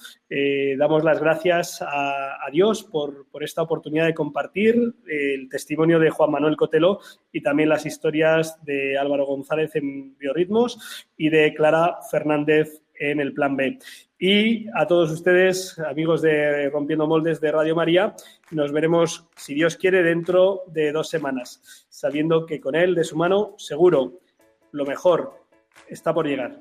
[0.77, 6.31] Damos las gracias a, Dios por, por esta oportunidad de compartir el testimonio de Juan
[6.31, 7.01] Manuel Cotelo
[7.33, 13.33] y también las historias de Álvaro González en Biorritmos y de Clara Fernández en el
[13.33, 13.79] Plan B.
[14.21, 18.17] Y a todos ustedes, amigos de Rompiendo Moldes de Radio María,
[18.51, 23.17] nos veremos, si Dios quiere, dentro de dos semanas, sabiendo que con Él, de su
[23.17, 24.19] mano, seguro,
[24.73, 25.35] lo mejor
[25.89, 26.61] está por llegar.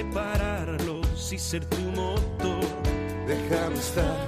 [0.11, 2.65] repararlos y ser tu motor.
[3.27, 4.27] Déjame estar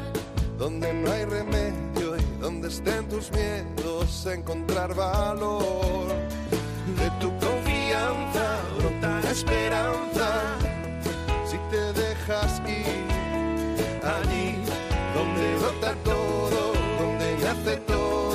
[0.58, 6.08] donde no hay remedio y donde estén tus miedos, encontrar valor.
[6.98, 10.30] De tu confianza brota la esperanza.
[11.46, 13.04] Si te dejas ir
[14.04, 14.56] allí
[15.14, 18.33] donde brota todo, donde nace todo,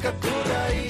[0.00, 0.89] busca cura y